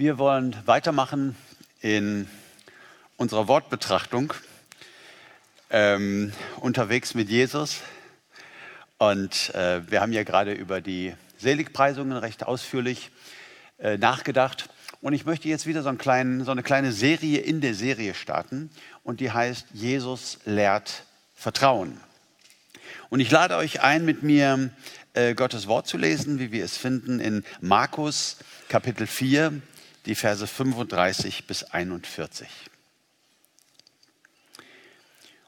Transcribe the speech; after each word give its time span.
Wir 0.00 0.16
wollen 0.16 0.54
weitermachen 0.64 1.34
in 1.80 2.28
unserer 3.16 3.48
Wortbetrachtung 3.48 4.32
ähm, 5.70 6.32
unterwegs 6.60 7.16
mit 7.16 7.28
Jesus. 7.28 7.80
Und 8.98 9.52
äh, 9.56 9.90
wir 9.90 10.00
haben 10.00 10.12
ja 10.12 10.22
gerade 10.22 10.52
über 10.52 10.80
die 10.80 11.14
Seligpreisungen 11.38 12.16
recht 12.16 12.46
ausführlich 12.46 13.10
äh, 13.80 13.98
nachgedacht. 13.98 14.68
Und 15.00 15.14
ich 15.14 15.26
möchte 15.26 15.48
jetzt 15.48 15.66
wieder 15.66 15.82
so, 15.82 15.88
einen 15.88 15.98
kleinen, 15.98 16.44
so 16.44 16.52
eine 16.52 16.62
kleine 16.62 16.92
Serie 16.92 17.40
in 17.40 17.60
der 17.60 17.74
Serie 17.74 18.14
starten. 18.14 18.70
Und 19.02 19.18
die 19.18 19.32
heißt 19.32 19.66
Jesus 19.72 20.38
lehrt 20.44 21.02
Vertrauen. 21.34 22.00
Und 23.10 23.18
ich 23.18 23.32
lade 23.32 23.56
euch 23.56 23.80
ein, 23.80 24.04
mit 24.04 24.22
mir 24.22 24.70
äh, 25.14 25.34
Gottes 25.34 25.66
Wort 25.66 25.88
zu 25.88 25.96
lesen, 25.96 26.38
wie 26.38 26.52
wir 26.52 26.64
es 26.64 26.76
finden 26.76 27.18
in 27.18 27.42
Markus 27.60 28.36
Kapitel 28.68 29.08
4, 29.08 29.60
die 30.06 30.14
Verse 30.14 30.46
35 30.46 31.46
bis 31.46 31.64
41. 31.64 32.48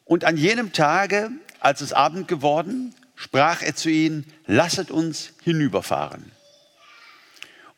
Und 0.04 0.24
an 0.24 0.36
jenem 0.36 0.72
Tage, 0.72 1.30
als 1.60 1.80
es 1.80 1.92
Abend 1.92 2.26
geworden, 2.26 2.94
sprach 3.14 3.62
er 3.62 3.76
zu 3.76 3.90
ihnen, 3.90 4.26
lasset 4.46 4.90
uns 4.90 5.32
hinüberfahren. 5.42 6.32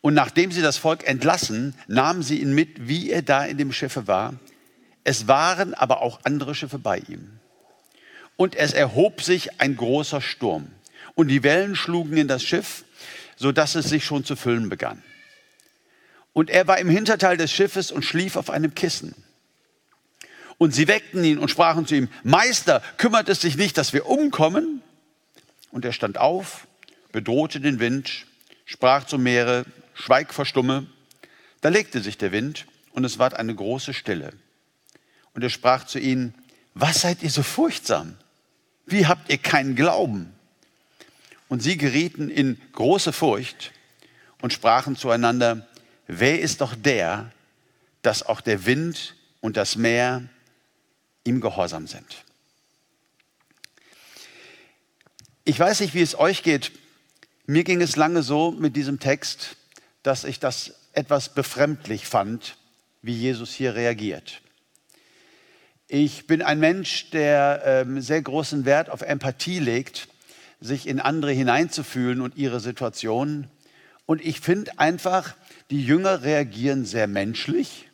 Und 0.01 0.15
nachdem 0.15 0.51
sie 0.51 0.61
das 0.61 0.77
Volk 0.77 1.07
entlassen, 1.07 1.75
nahmen 1.87 2.23
sie 2.23 2.41
ihn 2.41 2.53
mit, 2.53 2.87
wie 2.87 3.09
er 3.09 3.21
da 3.21 3.45
in 3.45 3.57
dem 3.57 3.71
Schiffe 3.71 4.07
war. 4.07 4.33
Es 5.03 5.27
waren 5.27 5.73
aber 5.73 6.01
auch 6.01 6.21
andere 6.23 6.55
Schiffe 6.55 6.79
bei 6.79 6.97
ihm. 6.97 7.39
Und 8.35 8.55
es 8.55 8.73
erhob 8.73 9.21
sich 9.21 9.61
ein 9.61 9.77
großer 9.77 10.19
Sturm. 10.19 10.67
Und 11.15 11.27
die 11.27 11.43
Wellen 11.43 11.75
schlugen 11.75 12.17
in 12.17 12.27
das 12.27 12.43
Schiff, 12.43 12.83
so 13.35 13.51
dass 13.51 13.75
es 13.75 13.85
sich 13.85 14.03
schon 14.03 14.25
zu 14.25 14.35
füllen 14.35 14.69
begann. 14.69 15.03
Und 16.33 16.49
er 16.49 16.67
war 16.67 16.79
im 16.79 16.89
Hinterteil 16.89 17.37
des 17.37 17.51
Schiffes 17.51 17.91
und 17.91 18.03
schlief 18.03 18.35
auf 18.35 18.49
einem 18.49 18.73
Kissen. 18.75 19.15
Und 20.57 20.73
sie 20.73 20.87
weckten 20.87 21.23
ihn 21.23 21.37
und 21.37 21.49
sprachen 21.49 21.85
zu 21.85 21.95
ihm, 21.95 22.09
Meister, 22.23 22.81
kümmert 22.97 23.29
es 23.29 23.39
dich 23.39 23.55
nicht, 23.55 23.77
dass 23.77 23.93
wir 23.93 24.07
umkommen? 24.07 24.81
Und 25.71 25.85
er 25.85 25.93
stand 25.93 26.17
auf, 26.17 26.67
bedrohte 27.11 27.59
den 27.59 27.79
Wind, 27.79 28.25
sprach 28.65 29.05
zum 29.05 29.23
Meere, 29.23 29.65
schweig, 29.93 30.33
verstumme. 30.33 30.87
Da 31.61 31.69
legte 31.69 32.01
sich 32.01 32.17
der 32.17 32.31
Wind 32.31 32.65
und 32.93 33.03
es 33.03 33.19
ward 33.19 33.35
eine 33.35 33.53
große 33.53 33.93
Stille. 33.93 34.33
Und 35.33 35.43
er 35.43 35.49
sprach 35.49 35.85
zu 35.85 35.99
ihnen, 35.99 36.33
was 36.73 37.01
seid 37.01 37.23
ihr 37.23 37.29
so 37.29 37.43
furchtsam? 37.43 38.17
Wie 38.85 39.07
habt 39.07 39.31
ihr 39.31 39.37
keinen 39.37 39.75
Glauben? 39.75 40.33
Und 41.49 41.61
sie 41.61 41.77
gerieten 41.77 42.29
in 42.29 42.59
große 42.73 43.13
Furcht 43.13 43.71
und 44.41 44.53
sprachen 44.53 44.95
zueinander, 44.95 45.67
wer 46.07 46.39
ist 46.39 46.61
doch 46.61 46.75
der, 46.75 47.31
dass 48.01 48.23
auch 48.23 48.41
der 48.41 48.65
Wind 48.65 49.15
und 49.41 49.57
das 49.57 49.75
Meer 49.75 50.23
ihm 51.23 51.41
gehorsam 51.41 51.87
sind? 51.87 52.23
Ich 55.45 55.59
weiß 55.59 55.81
nicht, 55.81 55.93
wie 55.93 56.01
es 56.01 56.17
euch 56.17 56.43
geht. 56.43 56.71
Mir 57.45 57.65
ging 57.65 57.81
es 57.81 57.97
lange 57.97 58.23
so 58.23 58.51
mit 58.51 58.75
diesem 58.75 58.99
Text, 58.99 59.57
dass 60.01 60.23
ich 60.23 60.39
das 60.39 60.73
etwas 60.93 61.33
befremdlich 61.33 62.07
fand, 62.07 62.57
wie 63.01 63.13
Jesus 63.13 63.53
hier 63.53 63.75
reagiert. 63.75 64.41
Ich 65.89 66.27
bin 66.27 66.41
ein 66.41 66.59
Mensch, 66.59 67.09
der 67.11 67.61
ähm, 67.65 68.01
sehr 68.01 68.21
großen 68.21 68.65
Wert 68.65 68.89
auf 68.89 69.01
Empathie 69.01 69.59
legt, 69.59 70.07
sich 70.61 70.87
in 70.87 71.01
andere 71.01 71.33
hineinzufühlen 71.33 72.21
und 72.21 72.37
ihre 72.37 72.61
Situation. 72.61 73.49
Und 74.05 74.23
ich 74.25 74.39
finde 74.39 74.79
einfach, 74.79 75.35
die 75.69 75.83
Jünger 75.83 76.23
reagieren 76.23 76.85
sehr 76.85 77.07
menschlich 77.07 77.89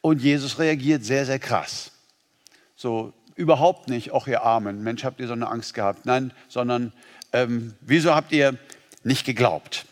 und 0.00 0.22
Jesus 0.22 0.58
reagiert 0.58 1.04
sehr, 1.04 1.26
sehr 1.26 1.38
krass. 1.38 1.92
So 2.76 3.12
überhaupt 3.34 3.88
nicht, 3.88 4.12
ach 4.14 4.26
ihr 4.26 4.42
Armen, 4.42 4.82
Mensch, 4.82 5.04
habt 5.04 5.20
ihr 5.20 5.26
so 5.26 5.32
eine 5.32 5.48
Angst 5.48 5.74
gehabt? 5.74 6.06
Nein, 6.06 6.32
sondern 6.48 6.92
ähm, 7.32 7.74
wieso 7.80 8.14
habt 8.14 8.32
ihr 8.32 8.56
nicht 9.02 9.26
geglaubt? 9.26 9.86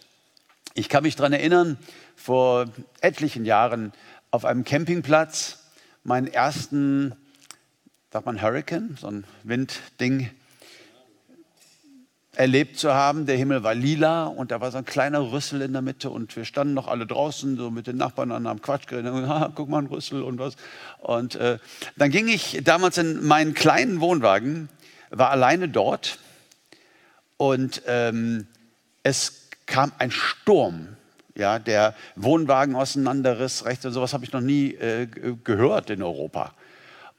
Ich 0.75 0.89
kann 0.89 1.03
mich 1.03 1.17
daran 1.17 1.33
erinnern, 1.33 1.79
vor 2.17 2.67
etlichen 3.01 3.45
Jahren 3.45 3.93
auf 4.31 4.45
einem 4.45 4.65
Campingplatz 4.65 5.65
meinen 6.05 6.27
ersten, 6.27 7.15
sagt 8.13 8.27
man 8.27 8.41
Hurricane, 8.41 8.97
so 9.01 9.09
ein 9.09 9.25
Windding 9.43 10.31
erlebt 12.37 12.79
zu 12.79 12.93
haben. 12.95 13.27
Der 13.27 13.37
Himmel 13.37 13.63
war 13.63 13.75
lila 13.75 14.25
und 14.25 14.51
da 14.51 14.61
war 14.61 14.71
so 14.71 14.79
ein 14.79 14.85
kleiner 14.85 15.33
Rüssel 15.33 15.63
in 15.63 15.73
der 15.73 15.83
Mitte 15.83 16.11
und 16.11 16.35
wir 16.37 16.45
standen 16.45 16.75
noch 16.75 16.89
alle 16.89 17.07
draußen 17.07 17.57
so 17.57 17.71
mit 17.71 17.87
den 17.87 17.97
Nachbarn 17.97 18.33
an 18.33 18.47
einem 18.47 18.63
Quatsch 18.63 18.87
geredet. 18.87 19.13
Ah, 19.35 19.51
guck 19.55 19.69
mal 19.69 19.79
ein 19.79 19.87
Rüssel 19.87 20.23
und 20.23 20.39
was. 20.39 20.57
Und 21.01 21.35
äh, 21.37 21.59
dann 21.97 22.11
ging 22.11 22.29
ich 22.29 22.61
damals 22.63 22.99
in 22.99 23.25
meinen 23.25 23.55
kleinen 23.55 24.01
Wohnwagen, 24.01 24.69
war 25.11 25.31
alleine 25.31 25.69
dort 25.69 26.19
und 27.37 27.83
ähm, 27.87 28.47
es 29.03 29.49
kam 29.67 29.93
ein 29.99 30.11
Sturm. 30.11 30.89
Ja, 31.37 31.59
der 31.59 31.95
Wohnwagen 32.15 32.77
auseinanderriss, 32.77 33.65
rechts 33.65 33.85
und 33.85 33.93
sowas 33.93 34.13
habe 34.13 34.25
ich 34.25 34.33
noch 34.33 34.41
nie 34.41 34.73
äh, 34.75 35.09
gehört 35.43 35.91
in 35.91 36.03
Europa. 36.03 36.55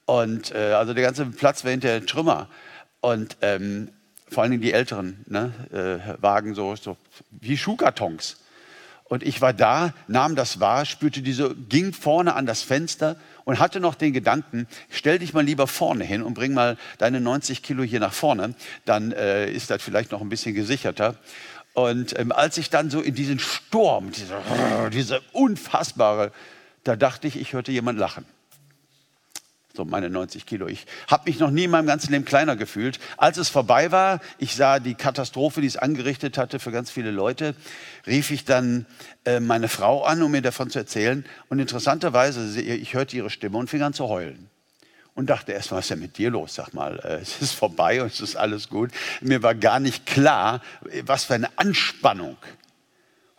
Und 0.06 0.54
äh, 0.54 0.72
also 0.74 0.94
der 0.94 1.04
ganze 1.04 1.26
Platz 1.26 1.64
war 1.64 1.72
hinter 1.72 2.06
Trümmer. 2.06 2.48
Und 3.02 3.38
ähm, 3.42 3.90
vor 4.36 4.44
allen 4.44 4.52
Dingen 4.52 4.64
die 4.64 4.74
älteren 4.74 5.24
ne, 5.28 5.54
äh, 5.72 6.22
Wagen, 6.22 6.56
so, 6.56 6.76
so 6.76 6.98
wie 7.32 7.58
Schuhkartons. 7.58 8.36
Und 9.06 9.24
ich 9.24 9.40
war 9.40 9.54
da, 9.54 9.94
nahm 10.10 10.36
das 10.36 10.60
wahr, 10.60 10.84
spürte 10.84 11.22
diese, 11.22 11.56
ging 11.56 11.94
vorne 11.94 12.36
an 12.36 12.46
das 12.46 12.62
Fenster 12.62 13.16
und 13.46 13.60
hatte 13.60 13.80
noch 13.80 13.96
den 13.96 14.12
Gedanken, 14.12 14.68
stell 14.90 15.20
dich 15.20 15.34
mal 15.34 15.46
lieber 15.46 15.68
vorne 15.68 16.04
hin 16.04 16.22
und 16.22 16.34
bring 16.34 16.54
mal 16.54 16.76
deine 16.98 17.22
90 17.22 17.64
Kilo 17.64 17.84
hier 17.84 18.02
nach 18.02 18.12
vorne, 18.12 18.56
dann 18.84 19.14
äh, 19.14 19.50
ist 19.50 19.70
das 19.70 19.82
vielleicht 19.82 20.12
noch 20.12 20.20
ein 20.20 20.28
bisschen 20.28 20.54
gesicherter. 20.54 21.16
Und 21.74 22.20
ähm, 22.20 22.34
als 22.34 22.58
ich 22.58 22.70
dann 22.70 22.90
so 22.90 23.00
in 23.00 23.16
diesen 23.16 23.40
Sturm, 23.40 24.12
diese, 24.12 24.36
diese 24.92 25.22
unfassbare, 25.32 26.34
da 26.84 26.98
dachte 26.98 27.30
ich, 27.30 27.40
ich 27.40 27.54
hörte 27.54 27.72
jemand 27.72 28.00
lachen 28.00 28.26
so 29.76 29.86
meine 29.86 30.10
90 30.10 30.46
Kilo. 30.46 30.68
Ich 30.68 30.86
habe 31.08 31.24
mich 31.30 31.40
noch 31.40 31.52
nie 31.52 31.66
in 31.66 31.72
meinem 31.72 31.88
ganzen 31.88 32.12
Leben 32.12 32.26
kleiner 32.26 32.56
gefühlt. 32.56 33.00
Als 33.18 33.38
es 33.38 33.50
vorbei 33.50 33.92
war, 33.92 34.20
ich 34.38 34.56
sah 34.56 34.80
die 34.80 34.96
Katastrophe, 34.96 35.62
die 35.62 35.68
es 35.68 35.78
angerichtet 35.78 36.38
hatte 36.38 36.60
für 36.60 36.72
ganz 36.72 36.92
viele 36.92 37.12
Leute, 37.12 37.56
rief 38.08 38.32
ich 38.32 38.46
dann 38.46 38.86
äh, 39.26 39.40
meine 39.40 39.68
Frau 39.68 40.04
an, 40.04 40.22
um 40.22 40.32
mir 40.32 40.42
davon 40.42 40.70
zu 40.70 40.80
erzählen. 40.80 41.26
Und 41.50 41.60
interessanterweise, 41.60 42.62
ich 42.62 42.94
hörte 42.94 43.16
ihre 43.16 43.30
Stimme 43.30 43.58
und 43.58 43.70
fing 43.70 43.82
an 43.82 43.94
zu 43.94 44.08
heulen. 44.08 44.50
Und 45.14 45.30
dachte 45.30 45.54
erst 45.54 45.72
mal, 45.72 45.78
was 45.78 45.86
ist 45.86 45.92
denn 45.92 46.00
mit 46.00 46.18
dir 46.18 46.30
los? 46.30 46.56
Sag 46.56 46.74
mal, 46.74 47.00
äh, 47.00 47.22
es 47.22 47.42
ist 47.42 47.54
vorbei 47.54 48.02
und 48.02 48.12
es 48.12 48.20
ist 48.20 48.36
alles 48.36 48.70
gut. 48.70 48.92
Mir 49.22 49.44
war 49.44 49.56
gar 49.56 49.80
nicht 49.80 50.06
klar, 50.06 50.62
was 51.06 51.24
für 51.24 51.36
eine 51.36 51.50
Anspannung. 51.58 52.38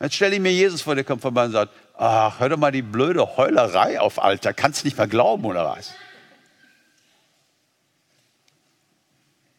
Jetzt 0.00 0.14
stelle 0.14 0.34
ich 0.34 0.40
mir 0.40 0.52
Jesus 0.52 0.82
vor, 0.82 0.94
der 0.94 1.04
kommt 1.04 1.22
vorbei 1.22 1.46
und 1.46 1.52
sagt, 1.52 1.72
ach, 1.96 2.38
hör 2.38 2.48
doch 2.50 2.58
mal 2.58 2.72
die 2.72 2.82
blöde 2.82 3.36
Heulerei 3.36 3.98
auf, 4.00 4.22
Alter. 4.22 4.52
Kannst 4.52 4.84
nicht 4.84 4.98
mal 4.98 5.08
glauben, 5.08 5.44
oder 5.44 5.64
was? 5.64 5.94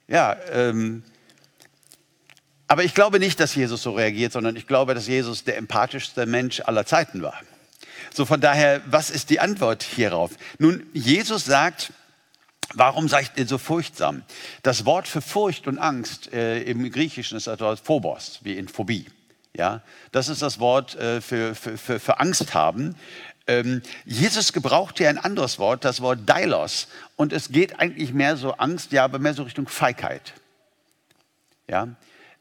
Ja, 0.07 0.38
ähm, 0.51 1.03
aber 2.68 2.84
ich 2.84 2.94
glaube 2.94 3.19
nicht, 3.19 3.40
dass 3.40 3.56
Jesus 3.56 3.81
so 3.81 3.91
reagiert, 3.91 4.34
sondern 4.34 4.56
ich 4.56 4.68
glaube, 4.68 4.94
dass 4.94 5.07
Jesus 5.07 5.44
der 5.44 5.57
empathischste 5.57 6.25
Mensch 6.25 6.62
aller 6.62 6.85
Zeiten 6.85 7.22
war. 7.22 7.40
So 8.13 8.25
von 8.25 8.41
daher, 8.41 8.81
was 8.88 9.09
ist 9.09 9.29
die 9.29 9.40
Antwort 9.40 9.84
hierauf? 9.84 10.31
Nun, 10.59 10.85
Jesus 10.94 11.45
sagt, 11.45 11.94
warum 12.74 13.07
seid 13.07 13.31
ihr 13.36 13.48
so 13.48 13.57
furchtsam? 13.57 14.24
Das 14.63 14.86
Wort 14.86 15.07
für 15.07 15.21
Furcht 15.21 15.68
und 15.68 15.77
Angst 15.77 16.33
äh, 16.33 16.62
im 16.63 16.89
Griechischen 16.92 17.38
ist 17.38 17.48
das 17.48 17.60
Wort 17.60 17.80
Phobos, 17.80 18.39
wie 18.44 18.57
in 18.57 18.68
Phobie. 18.68 19.06
Ja, 19.56 19.81
das 20.12 20.30
ist 20.30 20.42
das 20.42 20.60
Wort 20.60 20.95
äh, 20.95 21.19
für, 21.19 21.56
für, 21.56 21.77
für, 21.77 22.00
für 22.00 22.19
Angst 22.19 22.53
haben. 22.53 22.95
Ähm, 23.48 23.82
Jesus 24.06 24.52
gebraucht 24.52 24.98
hier 24.98 25.10
ein 25.10 25.18
anderes 25.18 25.58
Wort, 25.58 25.86
das 25.86 26.02
Wort 26.02 26.20
Dailos. 26.26 26.88
Und 27.16 27.32
es 27.32 27.50
geht 27.50 27.80
eigentlich 27.80 28.14
mehr 28.14 28.38
so 28.38 28.54
Angst, 28.54 28.92
ja, 28.92 29.06
aber 29.06 29.20
mehr 29.20 29.34
so 29.34 29.44
Richtung 29.44 29.68
Feigheit. 29.68 30.34
Ja, 31.70 31.96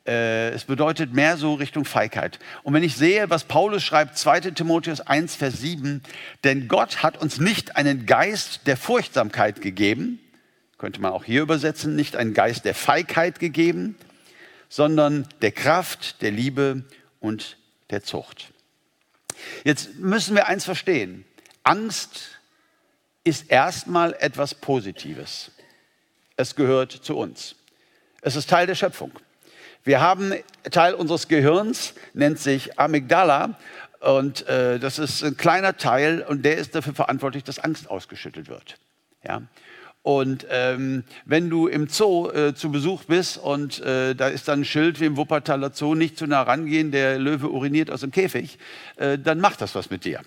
äh, 0.07 0.51
es 0.51 0.65
bedeutet 0.65 1.13
mehr 1.13 1.37
so 1.37 1.55
Richtung 1.55 1.85
Feigheit. 1.85 2.39
Und 2.63 2.75
wenn 2.75 2.83
ich 2.83 2.97
sehe, 2.97 3.29
was 3.31 3.45
Paulus 3.45 3.83
schreibt, 3.83 4.19
2 4.19 4.41
Timotheus 4.53 5.01
1, 5.01 5.35
Vers 5.35 5.61
7, 5.61 6.03
denn 6.45 6.69
Gott 6.69 7.03
hat 7.03 7.21
uns 7.21 7.39
nicht 7.39 7.77
einen 7.77 8.07
Geist 8.07 8.67
der 8.67 8.77
Furchtsamkeit 8.77 9.61
gegeben, 9.61 10.21
könnte 10.79 11.01
man 11.01 11.13
auch 11.13 11.25
hier 11.25 11.43
übersetzen, 11.43 11.97
nicht 11.97 12.17
einen 12.17 12.35
Geist 12.35 12.65
der 12.65 12.75
Feigheit 12.75 13.39
gegeben, 13.39 13.97
sondern 14.69 15.27
der 15.43 15.53
Kraft, 15.53 16.23
der 16.23 16.31
Liebe 16.31 16.85
und 17.19 17.57
der 17.91 18.03
Zucht. 18.03 18.53
Jetzt 19.65 19.97
müssen 19.97 20.35
wir 20.35 20.47
eins 20.47 20.65
verstehen. 20.65 21.25
Angst 21.63 22.39
ist 23.25 23.51
erstmal 23.51 24.15
etwas 24.21 24.55
Positives. 24.55 25.51
Es 26.37 26.55
gehört 26.55 26.93
zu 26.93 27.17
uns. 27.17 27.57
Es 28.23 28.37
ist 28.37 28.51
Teil 28.51 28.67
der 28.67 28.75
Schöpfung. 28.75 29.13
Wir 29.85 30.01
haben 30.01 30.35
Teil 30.71 30.95
unseres 30.95 31.29
Gehirns, 31.29 31.95
nennt 32.13 32.39
sich 32.39 32.79
Amygdala, 32.79 33.59
Und 34.01 34.47
äh, 34.47 34.79
das 34.79 34.99
ist 34.99 35.23
ein 35.25 35.37
kleiner 35.37 35.77
Teil 35.77 36.23
und 36.23 36.45
der 36.45 36.57
ist 36.57 36.75
dafür 36.75 36.95
verantwortlich, 36.95 37.45
dass 37.45 37.59
Angst 37.59 37.91
ausgeschüttet 37.91 38.49
wird. 38.49 38.79
Ja? 39.27 39.43
Und 40.07 40.47
ähm, 40.51 41.03
wenn 41.25 41.51
du 41.51 41.67
im 41.67 41.89
Zoo 41.89 42.31
äh, 42.31 42.55
zu 42.55 42.71
Besuch 42.71 43.03
bist 43.07 43.39
und 43.39 43.81
äh, 43.81 44.15
da 44.15 44.29
ist 44.29 44.47
dann 44.47 44.61
ein 44.61 44.65
Schild 44.65 45.01
wie 45.01 45.07
im 45.07 45.17
Wuppertaler 45.17 45.73
Zoo, 45.75 45.97
nicht 45.97 46.17
zu 46.17 46.29
nah 46.29 46.43
rangehen, 46.43 46.93
der 46.93 47.19
Löwe 47.19 47.51
uriniert 47.51 47.91
aus 47.91 48.03
dem 48.03 48.13
Käfig, 48.13 48.57
äh, 48.99 49.19
dann 49.19 49.41
macht 49.41 49.61
das 49.61 49.75
was 49.75 49.91
mit 49.91 50.05
dir. 50.05 50.21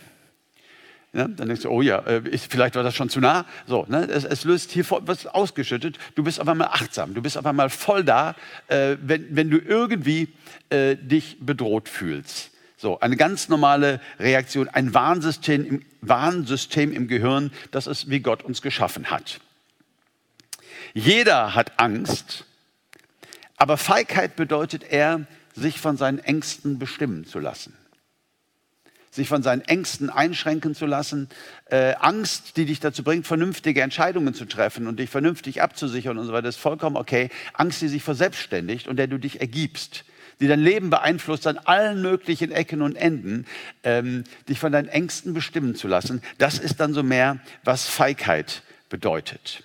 Ja, 1.13 1.29
dann 1.29 1.47
denkst 1.47 1.63
du, 1.63 1.69
oh 1.69 1.81
ja, 1.81 1.99
äh, 1.99 2.27
ist, 2.27 2.51
vielleicht 2.51 2.75
war 2.75 2.83
das 2.83 2.93
schon 2.93 3.07
zu 3.07 3.21
nah. 3.21 3.45
So, 3.67 3.85
ne, 3.87 4.05
es, 4.11 4.25
es, 4.25 4.43
löst 4.43 4.71
hier 4.71 4.83
was 4.89 5.25
ausgeschüttet. 5.27 5.97
Du 6.15 6.23
bist 6.25 6.41
auf 6.41 6.49
einmal 6.49 6.67
achtsam, 6.67 7.13
du 7.13 7.21
bist 7.21 7.37
auf 7.37 7.45
einmal 7.45 7.69
voll 7.69 8.03
da, 8.03 8.35
äh, 8.67 8.97
wenn, 9.01 9.33
wenn 9.33 9.49
du 9.49 9.59
irgendwie 9.59 10.27
äh, 10.71 10.97
dich 10.97 11.37
bedroht 11.39 11.87
fühlst. 11.87 12.51
So, 12.75 12.99
eine 12.99 13.15
ganz 13.15 13.47
normale 13.47 14.01
Reaktion, 14.19 14.67
ein 14.67 14.93
Warnsystem 14.93 15.65
im, 15.65 15.81
Warnsystem 16.01 16.91
im 16.91 17.07
Gehirn, 17.07 17.51
das 17.71 17.87
ist, 17.87 18.09
wie 18.09 18.19
Gott 18.19 18.43
uns 18.43 18.61
geschaffen 18.61 19.09
hat. 19.09 19.39
Jeder 20.93 21.55
hat 21.55 21.79
Angst, 21.79 22.45
aber 23.57 23.77
Feigheit 23.77 24.35
bedeutet 24.35 24.83
eher, 24.83 25.25
sich 25.53 25.79
von 25.79 25.97
seinen 25.97 26.19
Ängsten 26.19 26.79
bestimmen 26.79 27.25
zu 27.25 27.39
lassen 27.39 27.73
sich 29.11 29.27
von 29.27 29.43
seinen 29.43 29.61
Ängsten 29.61 30.09
einschränken 30.09 30.75
zu 30.75 30.85
lassen. 30.85 31.29
Äh, 31.65 31.93
Angst, 31.99 32.57
die 32.57 32.65
dich 32.65 32.79
dazu 32.79 33.03
bringt, 33.03 33.25
vernünftige 33.25 33.81
Entscheidungen 33.81 34.33
zu 34.33 34.45
treffen 34.45 34.87
und 34.87 34.99
dich 34.99 35.09
vernünftig 35.09 35.61
abzusichern 35.61 36.17
und 36.17 36.25
so 36.25 36.33
weiter, 36.33 36.47
ist 36.47 36.57
vollkommen 36.57 36.95
okay. 36.95 37.29
Angst, 37.53 37.81
die 37.81 37.87
sich 37.87 38.03
verselbstständigt 38.03 38.87
und 38.87 38.97
der 38.97 39.07
du 39.07 39.17
dich 39.17 39.41
ergibst, 39.41 40.05
die 40.39 40.47
dein 40.47 40.59
Leben 40.59 40.89
beeinflusst 40.89 41.47
an 41.47 41.57
allen 41.57 42.01
möglichen 42.01 42.51
Ecken 42.51 42.81
und 42.81 42.95
Enden, 42.95 43.45
ähm, 43.83 44.23
dich 44.47 44.59
von 44.59 44.71
deinen 44.71 44.87
Ängsten 44.87 45.33
bestimmen 45.33 45.75
zu 45.75 45.87
lassen, 45.87 46.21
das 46.37 46.59
ist 46.59 46.79
dann 46.79 46.93
so 46.93 47.03
mehr, 47.03 47.39
was 47.63 47.87
Feigheit 47.87 48.63
bedeutet. 48.89 49.63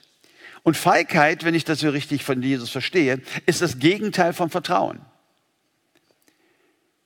Und 0.65 0.77
Feigheit, 0.77 1.45
wenn 1.45 1.55
ich 1.55 1.65
das 1.65 1.79
so 1.79 1.91
richtig 1.91 2.25
von 2.25 2.43
Jesus 2.43 2.71
verstehe, 2.71 3.21
ist 3.47 3.63
das 3.63 3.79
Gegenteil 3.79 4.33
von 4.33 4.51
Vertrauen. 4.51 5.01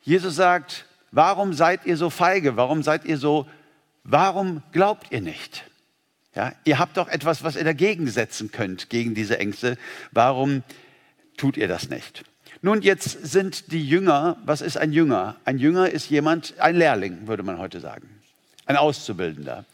Jesus 0.01 0.37
sagt, 0.37 0.87
Warum 1.11 1.53
seid 1.53 1.87
ihr 1.87 1.97
so 1.97 2.11
feige? 2.11 2.57
Warum 2.57 2.83
seid 2.83 3.05
ihr 3.05 3.17
so, 3.17 3.47
warum 4.05 4.63
glaubt 4.73 5.11
ihr 5.11 5.21
nicht? 5.21 5.65
Ja, 6.35 6.53
ihr 6.65 6.79
habt 6.79 6.97
doch 6.97 7.09
etwas, 7.09 7.43
was 7.43 7.57
ihr 7.57 7.65
dagegen 7.65 8.09
setzen 8.09 8.53
könnt, 8.53 8.91
gegen 8.91 9.15
diese 9.15 9.39
Ängste. 9.39 9.79
Warum 10.13 10.63
tut 11.37 11.57
ihr 11.57 11.67
das 11.67 11.89
nicht? 11.89 12.25
Nun, 12.61 12.83
jetzt 12.83 13.27
sind 13.27 13.73
die 13.73 13.87
Jünger, 13.87 14.37
was 14.45 14.61
ist 14.61 14.77
ein 14.77 14.93
Jünger? 14.93 15.37
Ein 15.45 15.59
Jünger 15.59 15.89
ist 15.89 16.11
jemand, 16.11 16.59
ein 16.59 16.77
Lehrling, 16.77 17.27
würde 17.27 17.43
man 17.43 17.59
heute 17.59 17.81
sagen. 17.81 18.09
Ein 18.67 18.77
Auszubildender. 18.77 19.65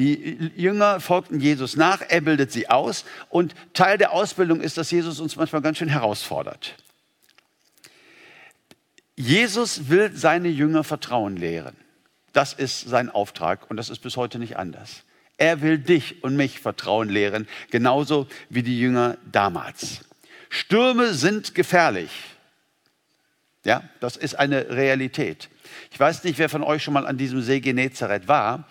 Die 0.00 0.50
Jünger 0.56 0.98
folgten 0.98 1.40
Jesus 1.40 1.76
nach, 1.76 2.00
er 2.08 2.22
bildet 2.22 2.50
sie 2.50 2.70
aus 2.70 3.04
und 3.28 3.54
Teil 3.74 3.98
der 3.98 4.12
Ausbildung 4.12 4.62
ist, 4.62 4.78
dass 4.78 4.90
Jesus 4.90 5.20
uns 5.20 5.36
manchmal 5.36 5.60
ganz 5.60 5.76
schön 5.76 5.90
herausfordert. 5.90 6.74
Jesus 9.14 9.90
will 9.90 10.10
seine 10.16 10.48
Jünger 10.48 10.84
Vertrauen 10.84 11.36
lehren. 11.36 11.76
Das 12.32 12.54
ist 12.54 12.80
sein 12.80 13.10
Auftrag 13.10 13.70
und 13.70 13.76
das 13.76 13.90
ist 13.90 13.98
bis 13.98 14.16
heute 14.16 14.38
nicht 14.38 14.56
anders. 14.56 15.02
Er 15.36 15.60
will 15.60 15.76
dich 15.76 16.24
und 16.24 16.34
mich 16.34 16.60
Vertrauen 16.60 17.10
lehren, 17.10 17.46
genauso 17.70 18.26
wie 18.48 18.62
die 18.62 18.80
Jünger 18.80 19.18
damals. 19.30 20.00
Stürme 20.48 21.12
sind 21.12 21.54
gefährlich. 21.54 22.10
Ja, 23.66 23.82
das 24.00 24.16
ist 24.16 24.38
eine 24.38 24.70
Realität. 24.70 25.50
Ich 25.92 26.00
weiß 26.00 26.24
nicht, 26.24 26.38
wer 26.38 26.48
von 26.48 26.62
euch 26.62 26.82
schon 26.82 26.94
mal 26.94 27.06
an 27.06 27.18
diesem 27.18 27.42
See 27.42 27.60
Genezareth 27.60 28.28
war. 28.28 28.66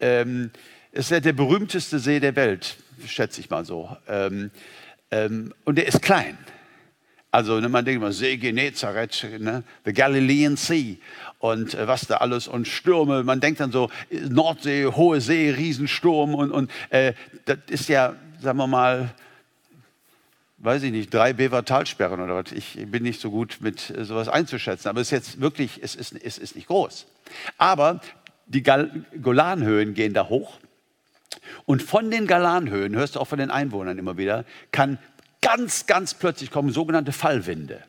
Ähm, 0.00 0.50
es 0.92 1.06
ist 1.06 1.10
ja 1.10 1.20
der 1.20 1.32
berühmteste 1.32 1.98
See 1.98 2.20
der 2.20 2.34
Welt, 2.36 2.76
schätze 3.06 3.40
ich 3.40 3.50
mal 3.50 3.64
so. 3.64 3.96
Ähm, 4.08 4.50
ähm, 5.10 5.54
und 5.64 5.78
er 5.78 5.86
ist 5.86 6.02
klein. 6.02 6.36
Also 7.32 7.60
ne, 7.60 7.68
man 7.68 7.84
denkt 7.84 8.02
immer, 8.02 8.12
See 8.12 8.36
Genezareth, 8.36 9.38
ne? 9.38 9.62
the 9.84 9.92
Galilean 9.92 10.56
Sea 10.56 10.96
und 11.38 11.74
äh, 11.74 11.86
was 11.86 12.06
da 12.06 12.16
alles 12.16 12.48
und 12.48 12.66
Stürme. 12.66 13.22
Man 13.22 13.40
denkt 13.40 13.60
dann 13.60 13.70
so, 13.70 13.88
Nordsee, 14.10 14.86
hohe 14.86 15.20
See, 15.20 15.50
Riesensturm 15.50 16.34
und, 16.34 16.50
und 16.50 16.70
äh, 16.90 17.12
das 17.44 17.58
ist 17.68 17.88
ja, 17.88 18.16
sagen 18.40 18.58
wir 18.58 18.66
mal, 18.66 19.14
weiß 20.58 20.82
ich 20.82 20.92
nicht, 20.92 21.14
drei 21.14 21.32
Bever-Talsperren 21.32 22.20
oder 22.20 22.34
was. 22.34 22.52
Ich 22.52 22.74
bin 22.90 23.04
nicht 23.04 23.20
so 23.20 23.30
gut 23.30 23.58
mit 23.60 23.90
äh, 23.90 24.04
sowas 24.04 24.28
einzuschätzen, 24.28 24.88
aber 24.88 25.00
es 25.00 25.08
ist 25.08 25.12
jetzt 25.12 25.40
wirklich, 25.40 25.78
es 25.82 25.94
ist, 25.94 26.12
es 26.12 26.36
ist 26.36 26.56
nicht 26.56 26.66
groß. 26.66 27.06
Aber 27.58 28.00
die 28.50 28.62
Golanhöhen 29.22 29.94
gehen 29.94 30.12
da 30.12 30.28
hoch. 30.28 30.58
Und 31.64 31.82
von 31.82 32.10
den 32.10 32.26
Galanhöhen, 32.26 32.94
hörst 32.96 33.16
du 33.16 33.20
auch 33.20 33.28
von 33.28 33.38
den 33.38 33.50
Einwohnern 33.50 33.98
immer 33.98 34.18
wieder, 34.18 34.44
kann 34.72 34.98
ganz, 35.40 35.86
ganz 35.86 36.14
plötzlich 36.14 36.50
kommen 36.50 36.70
sogenannte 36.70 37.12
Fallwinde. 37.12 37.82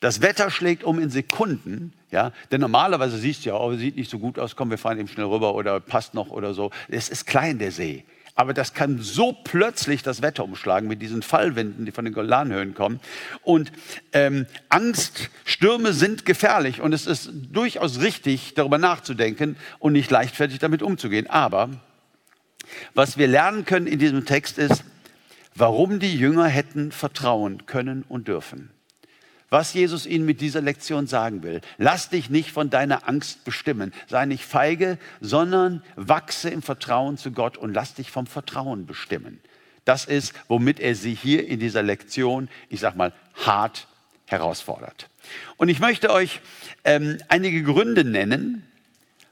Das 0.00 0.20
Wetter 0.20 0.50
schlägt 0.50 0.82
um 0.84 0.98
in 0.98 1.10
Sekunden, 1.10 1.92
ja, 2.10 2.32
denn 2.50 2.60
normalerweise 2.60 3.16
siehst 3.18 3.44
du 3.44 3.50
ja, 3.50 3.56
oh, 3.56 3.74
sieht 3.74 3.96
nicht 3.96 4.10
so 4.10 4.18
gut 4.18 4.38
aus, 4.38 4.56
komm, 4.56 4.70
wir 4.70 4.78
fahren 4.78 4.98
eben 4.98 5.08
schnell 5.08 5.26
rüber 5.26 5.54
oder 5.54 5.80
passt 5.80 6.14
noch 6.14 6.30
oder 6.30 6.54
so. 6.54 6.70
Es 6.88 7.08
ist 7.08 7.26
klein, 7.26 7.58
der 7.58 7.70
See. 7.70 8.04
Aber 8.36 8.52
das 8.52 8.74
kann 8.74 8.98
so 9.00 9.32
plötzlich 9.32 10.02
das 10.02 10.20
Wetter 10.20 10.42
umschlagen 10.42 10.88
mit 10.88 11.00
diesen 11.00 11.22
Fallwinden, 11.22 11.86
die 11.86 11.92
von 11.92 12.04
den 12.04 12.12
Golanhöhen 12.12 12.74
kommen. 12.74 12.98
Und 13.42 13.70
ähm, 14.12 14.46
Angst, 14.68 15.30
Stürme 15.44 15.92
sind 15.92 16.24
gefährlich 16.24 16.80
und 16.80 16.92
es 16.92 17.06
ist 17.06 17.30
durchaus 17.52 18.00
richtig, 18.00 18.54
darüber 18.54 18.78
nachzudenken 18.78 19.56
und 19.78 19.92
nicht 19.92 20.10
leichtfertig 20.10 20.58
damit 20.58 20.82
umzugehen. 20.82 21.30
Aber 21.30 21.70
was 22.94 23.18
wir 23.18 23.28
lernen 23.28 23.64
können 23.64 23.86
in 23.86 24.00
diesem 24.00 24.24
Text 24.24 24.58
ist, 24.58 24.82
warum 25.54 26.00
die 26.00 26.16
Jünger 26.16 26.46
hätten 26.46 26.90
vertrauen 26.90 27.66
können 27.66 28.04
und 28.08 28.26
dürfen. 28.26 28.73
Was 29.50 29.74
Jesus 29.74 30.06
ihnen 30.06 30.24
mit 30.24 30.40
dieser 30.40 30.60
Lektion 30.60 31.06
sagen 31.06 31.42
will. 31.42 31.60
Lass 31.78 32.08
dich 32.08 32.30
nicht 32.30 32.50
von 32.50 32.70
deiner 32.70 33.08
Angst 33.08 33.44
bestimmen. 33.44 33.92
Sei 34.08 34.26
nicht 34.26 34.44
feige, 34.44 34.98
sondern 35.20 35.82
wachse 35.96 36.50
im 36.50 36.62
Vertrauen 36.62 37.18
zu 37.18 37.30
Gott 37.30 37.56
und 37.56 37.72
lass 37.74 37.94
dich 37.94 38.10
vom 38.10 38.26
Vertrauen 38.26 38.86
bestimmen. 38.86 39.40
Das 39.84 40.06
ist, 40.06 40.32
womit 40.48 40.80
er 40.80 40.94
sie 40.94 41.14
hier 41.14 41.46
in 41.46 41.60
dieser 41.60 41.82
Lektion, 41.82 42.48
ich 42.68 42.80
sag 42.80 42.96
mal, 42.96 43.12
hart 43.34 43.86
herausfordert. 44.26 45.08
Und 45.56 45.68
ich 45.68 45.80
möchte 45.80 46.10
euch 46.10 46.40
ähm, 46.84 47.18
einige 47.28 47.62
Gründe 47.62 48.04
nennen, 48.04 48.66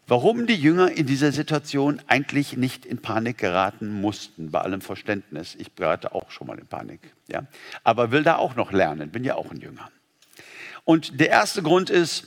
warum 0.06 0.46
die 0.46 0.54
Jünger 0.54 0.90
in 0.90 1.06
dieser 1.06 1.32
Situation 1.32 2.00
eigentlich 2.06 2.56
nicht 2.56 2.84
in 2.84 2.98
Panik 2.98 3.38
geraten 3.38 4.00
mussten, 4.00 4.50
bei 4.50 4.60
allem 4.60 4.82
Verständnis. 4.82 5.54
Ich 5.58 5.74
gerate 5.74 6.14
auch 6.14 6.30
schon 6.30 6.46
mal 6.46 6.58
in 6.58 6.66
Panik, 6.66 7.00
ja. 7.28 7.46
Aber 7.82 8.10
will 8.10 8.22
da 8.22 8.36
auch 8.36 8.54
noch 8.54 8.72
lernen, 8.72 9.10
bin 9.10 9.24
ja 9.24 9.36
auch 9.36 9.50
ein 9.50 9.60
Jünger. 9.60 9.90
Und 10.84 11.20
der 11.20 11.30
erste 11.30 11.62
Grund 11.62 11.90
ist, 11.90 12.26